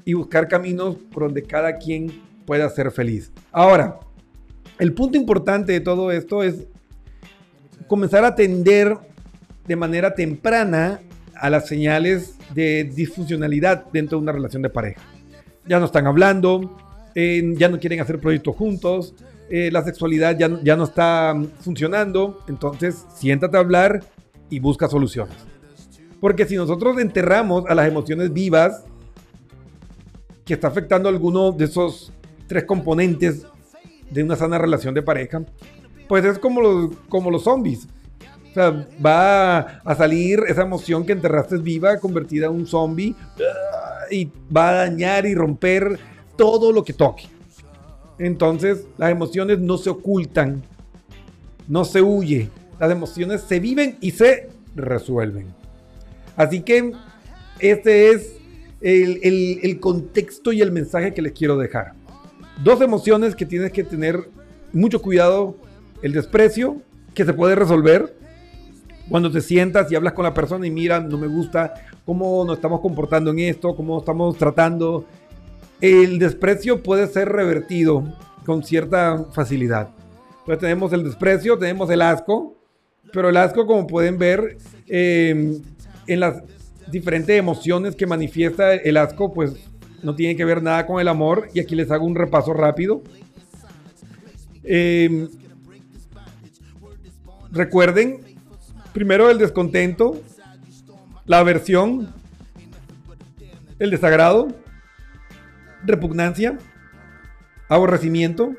y 0.05 0.13
buscar 0.13 0.47
caminos 0.47 0.95
por 1.11 1.23
donde 1.23 1.43
cada 1.43 1.77
quien 1.77 2.21
pueda 2.45 2.69
ser 2.69 2.91
feliz. 2.91 3.31
Ahora, 3.51 3.99
el 4.79 4.93
punto 4.93 5.17
importante 5.17 5.73
de 5.73 5.81
todo 5.81 6.11
esto 6.11 6.43
es 6.43 6.65
comenzar 7.87 8.23
a 8.23 8.29
atender 8.29 8.95
de 9.67 9.75
manera 9.75 10.15
temprana 10.15 11.01
a 11.35 11.49
las 11.49 11.67
señales 11.67 12.35
de 12.53 12.83
disfuncionalidad 12.85 13.85
dentro 13.91 14.17
de 14.17 14.23
una 14.23 14.31
relación 14.31 14.61
de 14.61 14.69
pareja. 14.69 15.01
Ya 15.67 15.79
no 15.79 15.85
están 15.85 16.07
hablando, 16.07 16.77
eh, 17.15 17.53
ya 17.57 17.69
no 17.69 17.79
quieren 17.79 17.99
hacer 17.99 18.19
proyectos 18.19 18.55
juntos, 18.55 19.13
eh, 19.49 19.69
la 19.71 19.83
sexualidad 19.83 20.37
ya, 20.37 20.49
ya 20.63 20.75
no 20.75 20.83
está 20.85 21.35
funcionando, 21.59 22.43
entonces 22.47 23.05
siéntate 23.15 23.57
a 23.57 23.59
hablar 23.59 24.03
y 24.49 24.59
busca 24.59 24.87
soluciones. 24.87 25.35
Porque 26.19 26.45
si 26.45 26.55
nosotros 26.55 26.97
enterramos 26.99 27.65
a 27.67 27.75
las 27.75 27.87
emociones 27.87 28.33
vivas, 28.33 28.83
que 30.45 30.53
está 30.53 30.67
afectando 30.69 31.09
alguno 31.09 31.51
de 31.51 31.65
esos 31.65 32.11
tres 32.47 32.63
componentes 32.63 33.45
de 34.09 34.23
una 34.23 34.35
sana 34.35 34.57
relación 34.57 34.93
de 34.93 35.01
pareja, 35.01 35.43
pues 36.07 36.23
es 36.25 36.39
como 36.39 36.61
los, 36.61 36.95
como 37.09 37.29
los 37.29 37.43
zombies. 37.43 37.87
O 38.51 38.53
sea, 38.53 38.87
va 39.05 39.59
a 39.59 39.95
salir 39.95 40.39
esa 40.47 40.63
emoción 40.63 41.05
que 41.05 41.11
enterraste 41.11 41.57
viva, 41.57 41.99
convertida 41.99 42.47
en 42.47 42.53
un 42.53 42.65
zombie, 42.65 43.13
y 44.09 44.31
va 44.55 44.69
a 44.69 44.73
dañar 44.73 45.25
y 45.25 45.35
romper 45.35 45.99
todo 46.37 46.71
lo 46.71 46.83
que 46.83 46.93
toque. 46.93 47.25
Entonces, 48.17 48.87
las 48.97 49.11
emociones 49.11 49.59
no 49.59 49.77
se 49.77 49.89
ocultan, 49.89 50.63
no 51.67 51.85
se 51.85 52.01
huye. 52.01 52.49
Las 52.79 52.91
emociones 52.91 53.41
se 53.41 53.59
viven 53.59 53.97
y 54.01 54.11
se 54.11 54.49
resuelven. 54.75 55.53
Así 56.37 56.61
que 56.61 56.93
este 57.59 58.11
es 58.11 58.37
el, 58.81 59.79
contexto 59.79 60.53
y 60.53 60.61
el 60.61 60.71
mensaje 60.71 61.13
que 61.13 61.21
les 61.21 61.33
quiero 61.33 61.57
dejar. 61.57 61.93
Dos 62.63 62.79
emociones 62.81 63.35
que 63.35 63.45
tienes 63.45 63.71
que 63.71 63.83
tener 63.83 64.29
mucho 64.71 65.01
cuidado. 65.01 65.57
El 66.01 66.13
desprecio, 66.13 66.81
que 67.13 67.25
se 67.25 67.33
puede 67.33 67.55
resolver 67.55 68.15
cuando 69.09 69.31
te 69.31 69.41
sientas 69.41 69.91
y 69.91 69.95
hablas 69.95 70.13
con 70.13 70.23
la 70.23 70.33
persona 70.33 70.67
y 70.67 70.71
mira, 70.71 70.99
no 70.99 71.17
me 71.17 71.27
gusta 71.27 71.73
cómo 72.05 72.45
nos 72.45 72.57
estamos 72.57 72.81
comportando 72.81 73.31
en 73.31 73.39
esto, 73.39 73.75
cómo 73.75 73.99
estamos 73.99 74.37
tratando. 74.37 75.05
El 75.81 76.19
desprecio 76.19 76.83
puede 76.83 77.07
ser 77.07 77.29
revertido 77.29 78.03
con 78.45 78.63
cierta 78.63 79.25
facilidad. 79.33 79.89
Entonces 80.39 80.59
tenemos 80.59 80.93
el 80.93 81.03
desprecio, 81.03 81.57
tenemos 81.57 81.89
el 81.89 82.01
asco, 82.01 82.55
pero 83.11 83.29
el 83.29 83.37
asco, 83.37 83.65
como 83.65 83.87
pueden 83.87 84.17
ver, 84.17 84.57
eh, 84.87 85.59
en 86.07 86.19
las 86.19 86.41
diferentes 86.89 87.37
emociones 87.37 87.95
que 87.95 88.07
manifiesta 88.07 88.73
el 88.73 88.97
asco, 88.97 89.33
pues 89.33 89.53
no 90.03 90.15
tiene 90.15 90.35
que 90.35 90.45
ver 90.45 90.61
nada 90.61 90.85
con 90.85 90.99
el 90.99 91.07
amor. 91.07 91.49
Y 91.53 91.59
aquí 91.59 91.75
les 91.75 91.91
hago 91.91 92.05
un 92.05 92.15
repaso 92.15 92.53
rápido. 92.53 93.01
Eh, 94.63 95.27
recuerden, 97.51 98.21
primero 98.93 99.29
el 99.29 99.37
descontento, 99.37 100.21
la 101.25 101.39
aversión, 101.39 102.13
el 103.79 103.91
desagrado, 103.91 104.47
repugnancia, 105.85 106.57
aborrecimiento, 107.69 108.53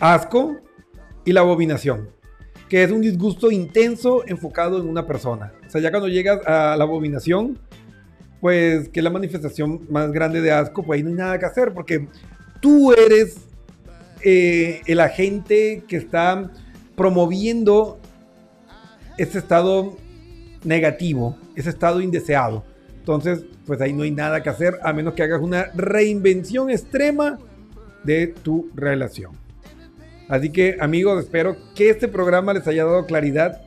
asco 0.00 0.56
y 1.24 1.32
la 1.32 1.40
abominación, 1.40 2.08
que 2.68 2.82
es 2.82 2.90
un 2.90 3.00
disgusto 3.00 3.50
intenso 3.50 4.22
enfocado 4.26 4.80
en 4.80 4.88
una 4.88 5.06
persona. 5.06 5.52
O 5.66 5.70
sea, 5.70 5.80
ya 5.80 5.90
cuando 5.90 6.08
llegas 6.08 6.46
a 6.46 6.76
la 6.76 6.84
abominación, 6.84 7.58
pues 8.40 8.88
que 8.88 9.00
es 9.00 9.04
la 9.04 9.10
manifestación 9.10 9.86
más 9.90 10.12
grande 10.12 10.40
de 10.40 10.52
asco, 10.52 10.82
pues 10.82 10.98
ahí 10.98 11.02
no 11.02 11.10
hay 11.10 11.16
nada 11.16 11.38
que 11.38 11.46
hacer, 11.46 11.72
porque 11.72 12.08
tú 12.60 12.92
eres 12.92 13.36
eh, 14.22 14.82
el 14.86 15.00
agente 15.00 15.84
que 15.88 15.96
está 15.96 16.50
promoviendo 16.94 17.98
ese 19.16 19.38
estado 19.38 19.96
negativo, 20.64 21.36
ese 21.56 21.70
estado 21.70 22.00
indeseado. 22.00 22.64
Entonces, 22.98 23.44
pues 23.66 23.80
ahí 23.80 23.92
no 23.92 24.02
hay 24.02 24.10
nada 24.10 24.42
que 24.42 24.50
hacer 24.50 24.78
a 24.82 24.92
menos 24.92 25.14
que 25.14 25.22
hagas 25.22 25.40
una 25.40 25.70
reinvención 25.74 26.70
extrema 26.70 27.38
de 28.04 28.28
tu 28.28 28.70
relación. 28.74 29.32
Así 30.28 30.50
que 30.50 30.76
amigos, 30.80 31.24
espero 31.24 31.56
que 31.74 31.90
este 31.90 32.08
programa 32.08 32.52
les 32.52 32.66
haya 32.66 32.84
dado 32.84 33.06
claridad 33.06 33.62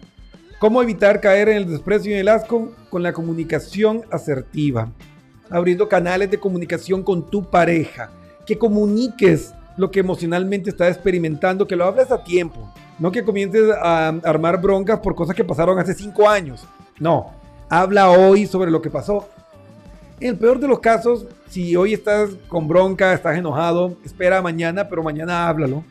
¿Cómo 0.62 0.80
evitar 0.80 1.22
caer 1.22 1.50
en 1.50 1.58
el 1.58 1.68
desprecio 1.68 2.12
y 2.12 2.20
el 2.20 2.28
asco? 2.28 2.72
Con 2.92 3.02
la 3.02 3.14
comunicación 3.14 4.04
asertiva. 4.12 4.92
Abriendo 5.50 5.90
canales 5.90 6.30
de 6.30 6.38
comunicación 6.38 7.02
con 7.02 7.26
tu 7.32 7.50
pareja. 7.50 8.12
Que 8.46 8.60
comuniques 8.60 9.56
lo 9.76 9.90
que 9.90 10.02
emocionalmente 10.02 10.70
estás 10.70 10.90
experimentando, 10.90 11.66
que 11.66 11.76
lo 11.76 11.86
hables 11.86 12.12
a 12.12 12.24
tiempo. 12.24 12.72
No 13.00 13.12
que 13.12 13.24
comiences 13.24 13.72
a 13.72 14.10
armar 14.24 14.62
broncas 14.62 15.00
por 15.00 15.16
cosas 15.16 15.36
que 15.36 15.44
pasaron 15.44 15.80
hace 15.80 15.96
cinco 15.96 16.30
años. 16.30 16.64
No, 17.00 17.32
habla 17.68 18.12
hoy 18.12 18.46
sobre 18.46 18.70
lo 18.70 18.84
que 18.84 18.92
pasó. 18.92 19.28
En 20.20 20.28
el 20.28 20.38
peor 20.38 20.60
de 20.60 20.68
los 20.68 20.80
casos, 20.80 21.26
si 21.50 21.76
hoy 21.76 21.96
estás 21.96 22.30
con 22.48 22.68
bronca, 22.68 23.14
estás 23.14 23.36
enojado, 23.36 23.98
espera 24.06 24.44
mañana, 24.44 24.88
pero 24.88 25.02
mañana 25.02 25.50
háblalo. 25.50 25.84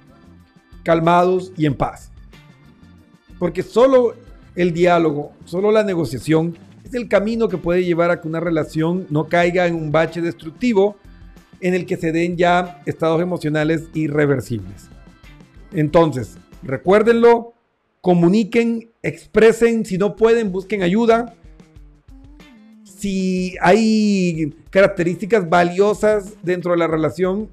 Calmados 0.83 1.53
y 1.57 1.66
en 1.66 1.74
paz. 1.74 2.11
Porque 3.39 3.62
solo 3.62 4.14
el 4.55 4.72
diálogo, 4.72 5.33
solo 5.45 5.70
la 5.72 5.85
negociación 5.85 6.57
es 6.85 6.95
el 6.95 7.09
camino 7.09 7.49
que 7.49 7.57
puede 7.57 7.85
llevar 7.85 8.11
a 8.11 8.20
que 8.20 8.28
una 8.28 8.41
relación 8.41 9.07
no 9.11 9.28
caiga 9.28 9.66
en 9.66 9.74
un 9.74 9.93
bache 9.93 10.20
destructivo 10.20 10.97
en 11.61 11.74
el 11.74 11.87
que 11.87 11.97
se 11.97 12.12
den 12.12 12.37
ya 12.37 12.83
estados 12.87 13.20
emocionales 13.20 13.89
irreversibles. 13.95 14.89
Entonces, 15.72 16.37
recuérdenlo, 16.62 17.55
comuniquen, 18.01 18.91
expresen, 19.03 19.85
si 19.85 19.99
no 19.99 20.16
pueden, 20.16 20.53
busquen 20.53 20.83
ayuda. 20.83 21.35
Si 22.83 23.57
hay 23.61 24.55
características 24.70 25.49
valiosas 25.49 26.35
dentro 26.43 26.72
de 26.72 26.78
la 26.78 26.87
relación 26.87 27.49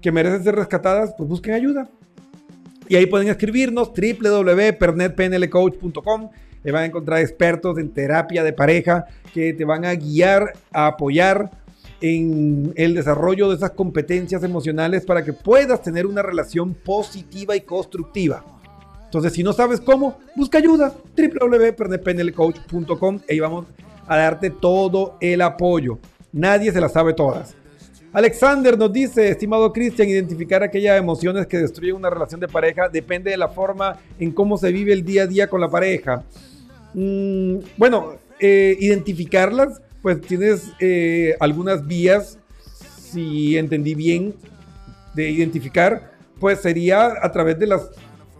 que 0.00 0.12
merecen 0.12 0.44
ser 0.44 0.54
rescatadas, 0.54 1.14
pues 1.16 1.28
busquen 1.28 1.54
ayuda. 1.54 1.90
Y 2.88 2.96
ahí 2.96 3.06
pueden 3.06 3.28
escribirnos 3.28 3.92
www.pernetpnlcoach.com. 3.92 6.30
Ahí 6.64 6.72
van 6.72 6.82
a 6.82 6.86
encontrar 6.86 7.20
expertos 7.20 7.78
en 7.78 7.90
terapia 7.90 8.42
de 8.42 8.52
pareja 8.52 9.06
que 9.32 9.52
te 9.52 9.64
van 9.64 9.84
a 9.84 9.94
guiar, 9.94 10.54
a 10.72 10.88
apoyar 10.88 11.52
en 12.00 12.72
el 12.76 12.94
desarrollo 12.94 13.48
de 13.48 13.56
esas 13.56 13.72
competencias 13.72 14.44
emocionales 14.44 15.04
para 15.04 15.24
que 15.24 15.32
puedas 15.32 15.82
tener 15.82 16.06
una 16.06 16.22
relación 16.22 16.74
positiva 16.74 17.56
y 17.56 17.62
constructiva. 17.62 18.44
Entonces, 19.04 19.32
si 19.32 19.42
no 19.42 19.52
sabes 19.52 19.80
cómo, 19.80 20.18
busca 20.36 20.58
ayuda. 20.58 20.94
www.pernetpnlcoach.com. 21.16 23.18
Ahí 23.28 23.40
vamos 23.40 23.66
a 24.06 24.16
darte 24.16 24.50
todo 24.50 25.16
el 25.20 25.42
apoyo. 25.42 25.98
Nadie 26.32 26.70
se 26.72 26.80
las 26.80 26.92
sabe 26.92 27.14
todas. 27.14 27.56
Alexander 28.12 28.78
nos 28.78 28.92
dice, 28.92 29.28
estimado 29.28 29.70
Cristian, 29.72 30.08
identificar 30.08 30.62
aquellas 30.62 30.98
emociones 30.98 31.46
que 31.46 31.58
destruyen 31.58 31.96
una 31.96 32.08
relación 32.08 32.40
de 32.40 32.48
pareja 32.48 32.88
depende 32.88 33.30
de 33.30 33.36
la 33.36 33.48
forma 33.48 33.98
en 34.18 34.32
cómo 34.32 34.56
se 34.56 34.72
vive 34.72 34.92
el 34.92 35.04
día 35.04 35.24
a 35.24 35.26
día 35.26 35.46
con 35.48 35.60
la 35.60 35.68
pareja. 35.68 36.24
Mm, 36.94 37.58
bueno, 37.76 38.14
eh, 38.40 38.76
identificarlas, 38.80 39.82
pues 40.00 40.22
tienes 40.22 40.72
eh, 40.80 41.36
algunas 41.38 41.86
vías, 41.86 42.38
si 42.98 43.58
entendí 43.58 43.94
bien, 43.94 44.34
de 45.14 45.30
identificar, 45.30 46.12
pues 46.40 46.60
sería 46.60 47.12
a 47.20 47.30
través 47.30 47.58
de 47.58 47.66
las 47.66 47.90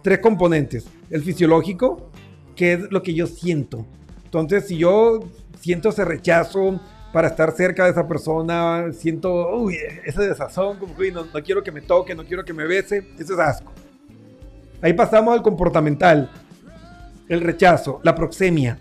tres 0.02 0.20
componentes. 0.20 0.86
El 1.10 1.22
fisiológico, 1.22 2.10
que 2.56 2.72
es 2.74 2.80
lo 2.90 3.02
que 3.02 3.12
yo 3.12 3.26
siento. 3.26 3.86
Entonces, 4.24 4.66
si 4.66 4.78
yo 4.78 5.20
siento 5.60 5.90
ese 5.90 6.04
rechazo, 6.04 6.80
para 7.12 7.28
estar 7.28 7.52
cerca 7.52 7.84
de 7.84 7.90
esa 7.90 8.06
persona. 8.06 8.92
Siento, 8.92 9.56
uy, 9.56 9.76
ese 10.04 10.22
desazón, 10.22 10.78
como 10.78 10.94
no, 11.12 11.24
no, 11.24 11.42
quiero 11.42 11.62
que 11.62 11.72
me 11.72 11.80
toque, 11.80 12.14
no 12.14 12.24
quiero 12.24 12.44
que 12.44 12.52
me 12.52 12.66
bese. 12.66 13.08
Eso 13.18 13.34
es 13.34 13.38
asco. 13.38 13.72
Ahí 14.80 14.92
pasamos 14.92 15.34
al 15.34 15.42
comportamental. 15.42 16.30
el 17.28 17.40
rechazo, 17.40 18.00
la 18.02 18.14
proxemia. 18.14 18.78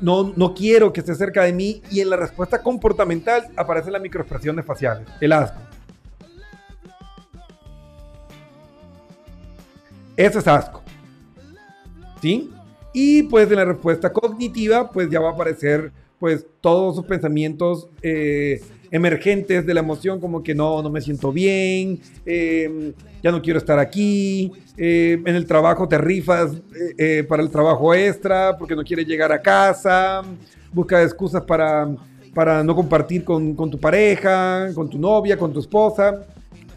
No, 0.00 0.32
no 0.36 0.54
quiero 0.54 0.92
que 0.92 1.00
esté 1.00 1.14
cerca 1.14 1.42
de 1.42 1.52
mí 1.52 1.82
y 1.90 2.00
en 2.00 2.10
la 2.10 2.16
respuesta 2.16 2.62
comportamental 2.62 3.48
aparecen 3.56 3.92
las 3.92 4.02
microexpresiones 4.02 4.64
faciales, 4.64 5.08
el 5.20 5.32
asco. 5.32 5.58
Eso 10.16 10.38
es 10.38 10.46
asco. 10.46 10.82
¿Sí? 12.20 12.52
Y 12.92 13.24
pues 13.24 13.50
en 13.50 13.56
la 13.56 13.64
respuesta 13.64 14.12
cognitiva, 14.12 14.90
pues 14.90 15.10
ya 15.10 15.18
va 15.18 15.30
a 15.30 15.32
aparecer 15.32 15.92
pues 16.22 16.46
todos 16.60 16.94
sus 16.94 17.04
pensamientos 17.04 17.88
eh, 18.00 18.60
emergentes 18.92 19.66
de 19.66 19.74
la 19.74 19.80
emoción, 19.80 20.20
como 20.20 20.40
que 20.40 20.54
no, 20.54 20.80
no 20.80 20.88
me 20.88 21.00
siento 21.00 21.32
bien, 21.32 21.98
eh, 22.24 22.92
ya 23.20 23.32
no 23.32 23.42
quiero 23.42 23.58
estar 23.58 23.80
aquí, 23.80 24.52
eh, 24.76 25.20
en 25.26 25.34
el 25.34 25.46
trabajo 25.46 25.88
te 25.88 25.98
rifas 25.98 26.62
para 27.28 27.42
el 27.42 27.50
trabajo 27.50 27.92
extra, 27.92 28.56
porque 28.56 28.76
no 28.76 28.84
quieres 28.84 29.04
llegar 29.04 29.32
a 29.32 29.42
casa, 29.42 30.22
busca 30.72 31.02
excusas 31.02 31.42
para, 31.42 31.92
para 32.32 32.62
no 32.62 32.76
compartir 32.76 33.24
con, 33.24 33.56
con 33.56 33.68
tu 33.68 33.80
pareja, 33.80 34.72
con 34.76 34.88
tu 34.88 35.00
novia, 35.00 35.36
con 35.36 35.52
tu 35.52 35.58
esposa. 35.58 36.24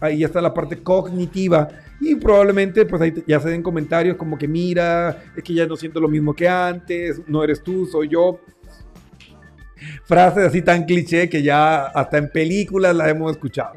Ahí 0.00 0.24
está 0.24 0.40
la 0.40 0.52
parte 0.52 0.82
cognitiva 0.82 1.68
y 2.00 2.14
probablemente 2.16 2.84
pues 2.84 3.00
ahí 3.00 3.14
ya 3.26 3.40
se 3.40 3.48
den 3.48 3.62
comentarios 3.62 4.16
como 4.16 4.36
que 4.36 4.46
mira, 4.46 5.22
es 5.36 5.42
que 5.42 5.54
ya 5.54 5.66
no 5.66 5.76
siento 5.76 6.00
lo 6.00 6.08
mismo 6.08 6.34
que 6.34 6.48
antes, 6.48 7.22
no 7.26 7.42
eres 7.42 7.62
tú, 7.62 7.86
soy 7.86 8.08
yo. 8.08 8.40
Frases 10.04 10.44
así 10.44 10.62
tan 10.62 10.84
cliché 10.84 11.28
que 11.28 11.42
ya 11.42 11.84
hasta 11.86 12.18
en 12.18 12.30
películas 12.30 12.94
las 12.94 13.08
hemos 13.08 13.32
escuchado. 13.32 13.76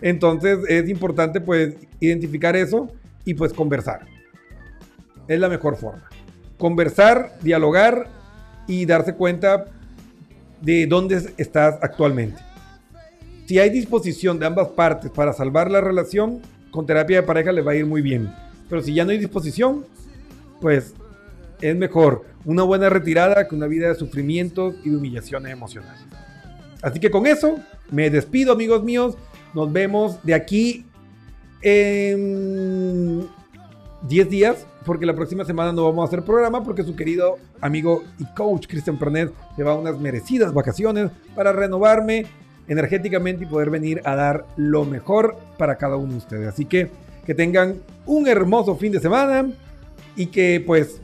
Entonces 0.00 0.58
es 0.68 0.88
importante 0.88 1.40
pues 1.40 1.74
identificar 2.00 2.56
eso 2.56 2.88
y 3.24 3.34
pues 3.34 3.52
conversar. 3.52 4.06
Es 5.28 5.38
la 5.38 5.48
mejor 5.48 5.76
forma. 5.76 6.08
Conversar, 6.58 7.38
dialogar 7.42 8.08
y 8.66 8.86
darse 8.86 9.14
cuenta 9.14 9.66
de 10.60 10.86
dónde 10.86 11.32
estás 11.36 11.78
actualmente. 11.82 12.42
Si 13.46 13.58
hay 13.58 13.70
disposición 13.70 14.38
de 14.38 14.46
ambas 14.46 14.68
partes 14.68 15.10
para 15.10 15.32
salvar 15.32 15.70
la 15.70 15.80
relación, 15.80 16.40
con 16.70 16.86
terapia 16.86 17.20
de 17.20 17.26
pareja 17.26 17.52
les 17.52 17.66
va 17.66 17.72
a 17.72 17.76
ir 17.76 17.86
muy 17.86 18.00
bien. 18.00 18.32
Pero 18.68 18.82
si 18.82 18.94
ya 18.94 19.04
no 19.04 19.10
hay 19.10 19.18
disposición, 19.18 19.84
pues 20.60 20.94
es 21.60 21.76
mejor 21.76 22.24
una 22.44 22.62
buena 22.62 22.88
retirada 22.88 23.46
que 23.46 23.54
una 23.54 23.66
vida 23.66 23.88
de 23.88 23.94
sufrimientos 23.94 24.74
y 24.84 24.90
de 24.90 24.96
humillaciones 24.96 25.52
emocionales. 25.52 26.00
Así 26.82 26.98
que 26.98 27.10
con 27.10 27.26
eso 27.26 27.56
me 27.90 28.10
despido 28.10 28.52
amigos 28.52 28.82
míos. 28.82 29.16
Nos 29.54 29.72
vemos 29.72 30.22
de 30.22 30.34
aquí 30.34 30.86
en 31.62 33.26
10 34.08 34.30
días, 34.30 34.66
porque 34.86 35.04
la 35.04 35.14
próxima 35.14 35.44
semana 35.44 35.72
no 35.72 35.84
vamos 35.84 36.04
a 36.04 36.06
hacer 36.06 36.24
programa 36.24 36.64
porque 36.64 36.82
su 36.82 36.96
querido 36.96 37.36
amigo 37.60 38.02
y 38.18 38.24
coach 38.34 38.66
Cristian 38.66 38.98
Pernet 38.98 39.32
se 39.56 39.62
va 39.62 39.72
a 39.72 39.76
unas 39.76 39.98
merecidas 40.00 40.54
vacaciones 40.54 41.10
para 41.34 41.52
renovarme 41.52 42.24
energéticamente 42.66 43.44
y 43.44 43.46
poder 43.46 43.68
venir 43.68 44.00
a 44.04 44.14
dar 44.14 44.46
lo 44.56 44.84
mejor 44.84 45.36
para 45.58 45.76
cada 45.76 45.96
uno 45.96 46.12
de 46.12 46.18
ustedes. 46.18 46.48
Así 46.48 46.64
que 46.64 46.90
que 47.26 47.34
tengan 47.34 47.76
un 48.06 48.26
hermoso 48.26 48.76
fin 48.76 48.92
de 48.92 49.00
semana 49.00 49.50
y 50.16 50.26
que 50.26 50.62
pues 50.66 51.00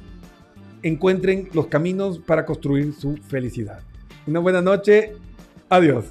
encuentren 0.86 1.48
los 1.52 1.66
caminos 1.66 2.18
para 2.18 2.46
construir 2.46 2.94
su 2.94 3.16
felicidad. 3.16 3.80
Una 4.26 4.40
buena 4.40 4.62
noche. 4.62 5.14
Adiós. 5.68 6.06